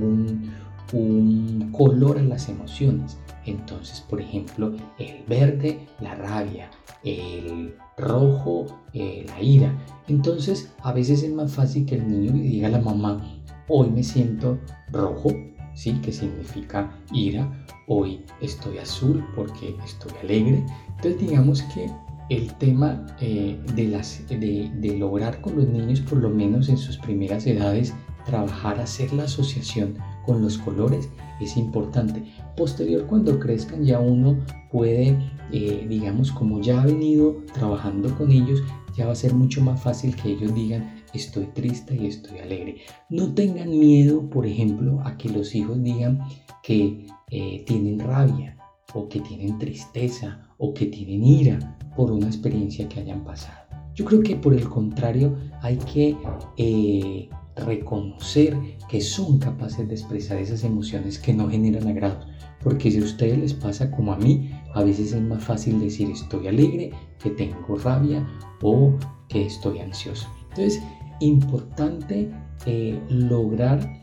un 0.02 1.70
color 1.72 2.17
a 2.17 2.24
las 2.24 2.50
emociones. 2.50 3.17
Entonces, 3.45 4.01
por 4.01 4.21
ejemplo, 4.21 4.75
el 4.99 5.23
verde, 5.27 5.88
la 5.99 6.15
rabia, 6.15 6.69
el 7.04 7.75
rojo, 7.97 8.65
eh, 8.93 9.25
la 9.27 9.41
ira. 9.41 9.77
Entonces, 10.08 10.71
a 10.82 10.93
veces 10.93 11.23
es 11.23 11.32
más 11.32 11.51
fácil 11.51 11.86
que 11.86 11.95
el 11.95 12.08
niño 12.08 12.34
le 12.34 12.43
diga 12.43 12.67
a 12.67 12.71
la 12.71 12.82
mamá, 12.82 13.41
hoy 13.67 13.89
me 13.89 14.04
siento 14.04 14.60
rojo, 14.91 15.32
¿sí? 15.73 15.93
Que 16.01 16.12
significa 16.12 16.91
ira. 17.12 17.65
Hoy 17.88 18.23
estoy 18.41 18.77
azul 18.77 19.25
porque 19.36 19.75
estoy 19.84 20.12
alegre. 20.21 20.63
Entonces, 20.97 21.19
digamos 21.19 21.62
que 21.63 21.89
el 22.30 22.54
tema 22.56 23.06
eh, 23.19 23.60
de, 23.75 23.88
las, 23.88 24.25
de, 24.30 24.71
de 24.73 24.97
lograr 24.97 25.41
con 25.41 25.56
los 25.56 25.67
niños, 25.67 25.99
por 26.01 26.19
lo 26.19 26.30
menos 26.30 26.69
en 26.69 26.77
sus 26.77 26.97
primeras 26.97 27.45
edades, 27.45 27.93
trabajar, 28.25 28.80
hacer 28.80 29.12
la 29.13 29.23
asociación 29.23 29.97
con 30.25 30.41
los 30.41 30.58
colores 30.60 31.10
es 31.41 31.58
importante. 31.58 32.23
Posterior, 32.56 33.06
cuando 33.08 33.40
crezcan, 33.40 33.84
ya 33.84 34.00
uno 34.00 34.38
puede, 34.72 35.18
eh, 35.52 35.86
digamos, 35.88 36.32
como 36.32 36.62
ya 36.62 36.82
ha 36.82 36.86
venido 36.86 37.38
trabajando 37.54 38.16
con 38.18 38.32
ellos, 38.32 38.64
ya 38.96 39.06
va 39.06 39.14
a 39.14 39.16
ser 39.16 39.34
mucho 39.34 39.62
más 39.62 39.82
fácil 39.82 40.16
que 40.16 40.32
ellos 40.32 40.54
digan 40.54 41.02
estoy 41.14 41.46
triste 41.48 41.96
y 41.96 42.08
estoy 42.08 42.40
alegre. 42.40 42.78
No 43.10 43.34
tengan 43.34 43.70
miedo, 43.70 44.30
por 44.30 44.46
ejemplo, 44.46 45.02
a 45.04 45.18
que 45.18 45.30
los 45.30 45.54
hijos 45.56 45.82
digan 45.84 46.20
que 46.64 47.08
eh, 47.30 47.64
tienen 47.66 48.00
rabia 48.00 48.58
o 48.94 49.08
que 49.08 49.20
tienen 49.22 49.58
tristeza 49.58 50.50
o 50.58 50.74
que 50.74 50.86
tienen 50.86 51.24
ira 51.24 51.78
por 51.96 52.12
una 52.12 52.28
experiencia 52.28 52.88
que 52.88 53.00
hayan 53.00 53.24
pasado. 53.24 53.58
Yo 53.94 54.06
creo 54.06 54.22
que 54.22 54.36
por 54.36 54.54
el 54.54 54.68
contrario 54.70 55.36
hay 55.62 55.78
que 55.78 56.16
eh, 56.58 57.30
reconocer 57.62 58.58
que 58.89 59.02
son 59.02 59.39
capaces 59.39 59.88
de 59.88 59.95
expresar 59.95 60.38
esas 60.38 60.63
emociones 60.63 61.17
que 61.17 61.34
no 61.34 61.50
generan 61.50 61.88
agrado. 61.88 62.19
Porque 62.63 62.91
si 62.91 63.00
a 63.00 63.04
ustedes 63.04 63.39
les 63.39 63.54
pasa 63.54 63.89
como 63.89 64.13
a 64.13 64.17
mí, 64.17 64.52
a 64.74 64.84
veces 64.84 65.13
es 65.13 65.21
más 65.21 65.43
fácil 65.43 65.80
decir 65.80 66.10
estoy 66.10 66.47
alegre, 66.47 66.91
que 67.21 67.32
tengo 67.32 67.78
rabia 67.78 68.28
o 68.62 68.93
que 69.28 69.45
estoy 69.45 69.80
ansioso. 69.80 70.28
Entonces, 70.50 70.82
importante 71.21 72.30
eh, 72.65 73.00
lograr 73.10 74.02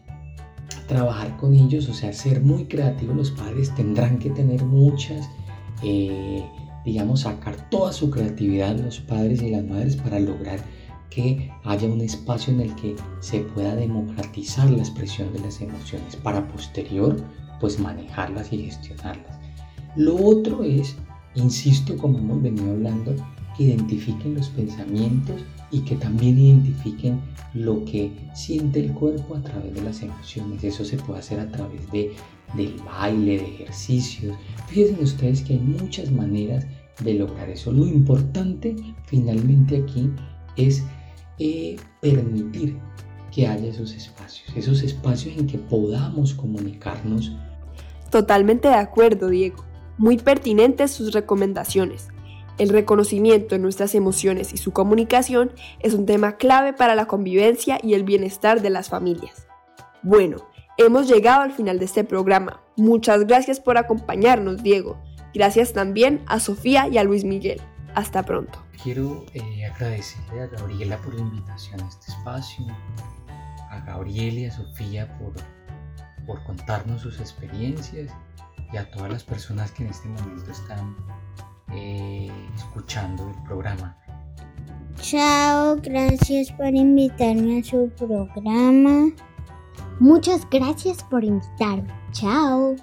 trabajar 0.89 1.37
con 1.37 1.55
ellos, 1.55 1.89
o 1.89 1.95
sea, 1.95 2.13
ser 2.13 2.41
muy 2.41 2.65
creativos. 2.65 3.17
Los 3.17 3.31
padres 3.31 3.73
tendrán 3.75 4.19
que 4.19 4.31
tener 4.31 4.65
muchas, 4.65 5.29
eh, 5.85 6.45
digamos, 6.85 7.21
sacar 7.21 7.69
toda 7.71 7.93
su 7.93 8.11
creatividad, 8.11 8.77
los 8.79 9.01
padres 9.01 9.43
y 9.43 9.51
las 9.51 9.65
madres, 9.65 9.97
para 9.97 10.19
lograr 10.19 10.59
que 11.11 11.51
haya 11.65 11.89
un 11.89 12.01
espacio 12.01 12.53
en 12.53 12.61
el 12.61 12.75
que 12.77 12.97
se 13.21 13.41
pueda 13.41 13.75
democratizar 13.75 14.71
la 14.71 14.79
expresión 14.79 15.33
de 15.33 15.41
las 15.41 15.61
emociones 15.61 16.17
para 16.17 16.47
posterior 16.49 17.17
pues 17.61 17.79
manejarlas 17.79 18.53
y 18.53 18.65
gestionarlas. 18.65 19.39
Lo 19.97 20.17
otro 20.17 20.63
es, 20.63 20.97
insisto 21.35 21.97
como 21.97 22.19
hemos 22.19 22.43
venido 22.43 22.71
hablando, 22.71 23.15
que 23.57 23.65
identifiquen 23.65 24.35
los 24.35 24.49
pensamientos 24.51 25.43
y 25.71 25.81
que 25.81 25.97
también 25.97 26.39
identifiquen 26.39 27.21
lo 27.55 27.85
que 27.85 28.13
siente 28.35 28.81
el 28.81 28.93
cuerpo 28.93 29.35
a 29.35 29.43
través 29.43 29.75
de 29.75 29.83
las 29.83 30.03
emociones. 30.03 30.63
Eso 30.63 30.85
se 30.85 30.97
puede 30.97 31.21
hacer 31.21 31.41
a 31.41 31.51
través 31.51 31.91
de, 31.91 32.13
del 32.57 32.75
baile, 32.85 33.39
de 33.39 33.55
ejercicios. 33.55 34.37
Fíjense 34.69 35.03
ustedes 35.03 35.43
que 35.43 35.55
hay 35.55 35.61
muchas 35.61 36.11
maneras 36.11 36.67
de 37.03 37.15
lograr 37.15 37.49
eso. 37.51 37.73
Lo 37.73 37.87
importante 37.87 38.77
finalmente 39.07 39.83
aquí 39.83 40.11
es 40.57 40.85
eh, 41.39 41.77
permitir 42.01 42.79
que 43.31 43.47
haya 43.47 43.69
esos 43.69 43.95
espacios, 43.95 44.57
esos 44.57 44.83
espacios 44.83 45.37
en 45.37 45.47
que 45.47 45.59
podamos 45.59 46.35
comunicarnos. 46.35 47.33
Totalmente 48.11 48.69
de 48.69 48.75
acuerdo, 48.75 49.29
Diego. 49.29 49.65
Muy 49.99 50.17
pertinentes 50.17 50.91
sus 50.91 51.13
recomendaciones. 51.13 52.09
El 52.59 52.71
reconocimiento 52.71 53.55
de 53.55 53.61
nuestras 53.61 53.95
emociones 53.95 54.53
y 54.53 54.57
su 54.57 54.73
comunicación 54.73 55.53
es 55.81 55.95
un 55.95 56.07
tema 56.07 56.37
clave 56.37 56.73
para 56.73 56.97
la 56.97 57.07
convivencia 57.07 57.79
y 57.83 57.95
el 57.95 58.03
bienestar 58.03 58.63
de 58.63 58.71
las 58.71 58.89
familias. 58.89 59.47
Bueno, 60.03 60.39
hemos 60.77 61.09
llegado 61.09 61.43
al 61.43 61.53
final 61.53 61.79
de 61.79 61.85
este 61.85 62.03
programa. 62.03 62.61
Muchas 62.77 63.27
gracias 63.27 63.61
por 63.61 63.79
acompañarnos, 63.79 64.63
Diego. 64.63 65.01
Gracias 65.35 65.73
también 65.73 66.23
a 66.27 66.41
Sofía 66.41 66.89
y 66.89 66.99
a 66.99 67.05
Luis 67.05 67.25
Miguel. 67.25 67.61
Hasta 67.95 68.23
pronto. 68.23 68.63
Quiero 68.83 69.25
eh, 69.35 69.67
agradecerle 69.67 70.43
a 70.43 70.47
Gabriela 70.47 70.99
por 70.99 71.15
la 71.15 71.21
invitación 71.21 71.81
a 71.81 71.89
este 71.89 72.13
espacio, 72.13 72.67
a 73.71 73.81
Gabriela 73.81 74.41
y 74.41 74.45
a 74.47 74.53
Sofía 74.53 75.19
por, 75.19 75.35
por 76.27 76.43
contarnos 76.45 77.03
sus 77.03 77.19
experiencias 77.21 78.13
y 78.73 78.77
a 78.77 78.91
todas 78.91 79.11
las 79.11 79.25
personas 79.25 79.73
que 79.73 79.85
en 79.85 79.91
este 79.91 80.09
momento 80.09 80.51
están 80.51 80.97
eh, 81.73 82.31
escuchando 82.57 83.29
el 83.29 83.43
programa. 83.43 83.97
Chao, 85.01 85.77
gracias 85.83 86.51
por 86.53 86.75
invitarme 86.75 87.61
a 87.61 87.65
su 87.65 87.91
programa. 87.97 89.11
Muchas 90.01 90.49
gracias 90.51 91.03
por 91.05 91.25
invitarme. 91.25 91.93
Chao. 92.13 92.77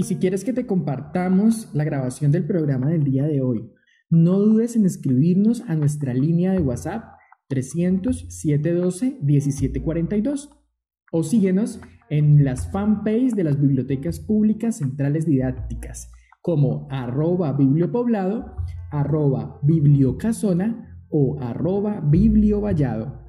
Y 0.00 0.04
si 0.04 0.16
quieres 0.16 0.44
que 0.44 0.54
te 0.54 0.64
compartamos 0.64 1.68
la 1.74 1.84
grabación 1.84 2.32
del 2.32 2.46
programa 2.46 2.88
del 2.88 3.04
día 3.04 3.26
de 3.26 3.42
hoy, 3.42 3.70
no 4.08 4.38
dudes 4.38 4.74
en 4.74 4.86
escribirnos 4.86 5.60
a 5.68 5.74
nuestra 5.74 6.14
línea 6.14 6.52
de 6.52 6.60
WhatsApp 6.60 7.04
300 7.48 8.24
712 8.30 9.18
1742 9.20 10.56
o 11.12 11.22
síguenos 11.22 11.82
en 12.08 12.44
las 12.44 12.72
fanpages 12.72 13.36
de 13.36 13.44
las 13.44 13.60
bibliotecas 13.60 14.20
públicas 14.20 14.78
centrales 14.78 15.26
didácticas 15.26 16.10
como 16.40 16.88
arroba 16.90 17.52
bibliopoblado, 17.52 18.56
arroba 18.90 19.60
bibliocasona 19.62 21.04
o 21.10 21.38
arroba 21.42 22.00
bibliovallado. 22.00 23.19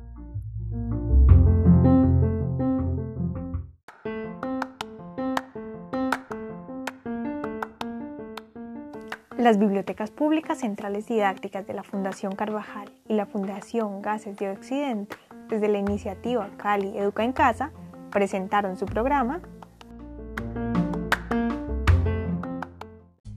Las 9.51 9.59
bibliotecas 9.59 10.11
públicas 10.11 10.59
centrales 10.59 11.07
didácticas 11.07 11.67
de 11.67 11.73
la 11.73 11.83
Fundación 11.83 12.37
Carvajal 12.37 12.89
y 13.09 13.15
la 13.15 13.25
Fundación 13.25 14.01
Gases 14.01 14.37
de 14.37 14.49
Occidente, 14.49 15.17
desde 15.49 15.67
la 15.67 15.77
iniciativa 15.77 16.49
Cali 16.55 16.97
Educa 16.97 17.25
en 17.25 17.33
Casa, 17.33 17.73
presentaron 18.11 18.77
su 18.77 18.85
programa 18.85 19.41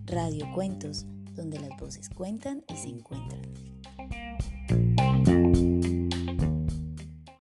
Radio 0.07 0.46
Cuentos, 0.55 1.05
donde 1.33 1.59
las 1.59 1.77
voces 1.81 2.09
cuentan 2.11 2.62
y 2.68 2.77
se 2.77 2.90
encuentran. 2.90 3.42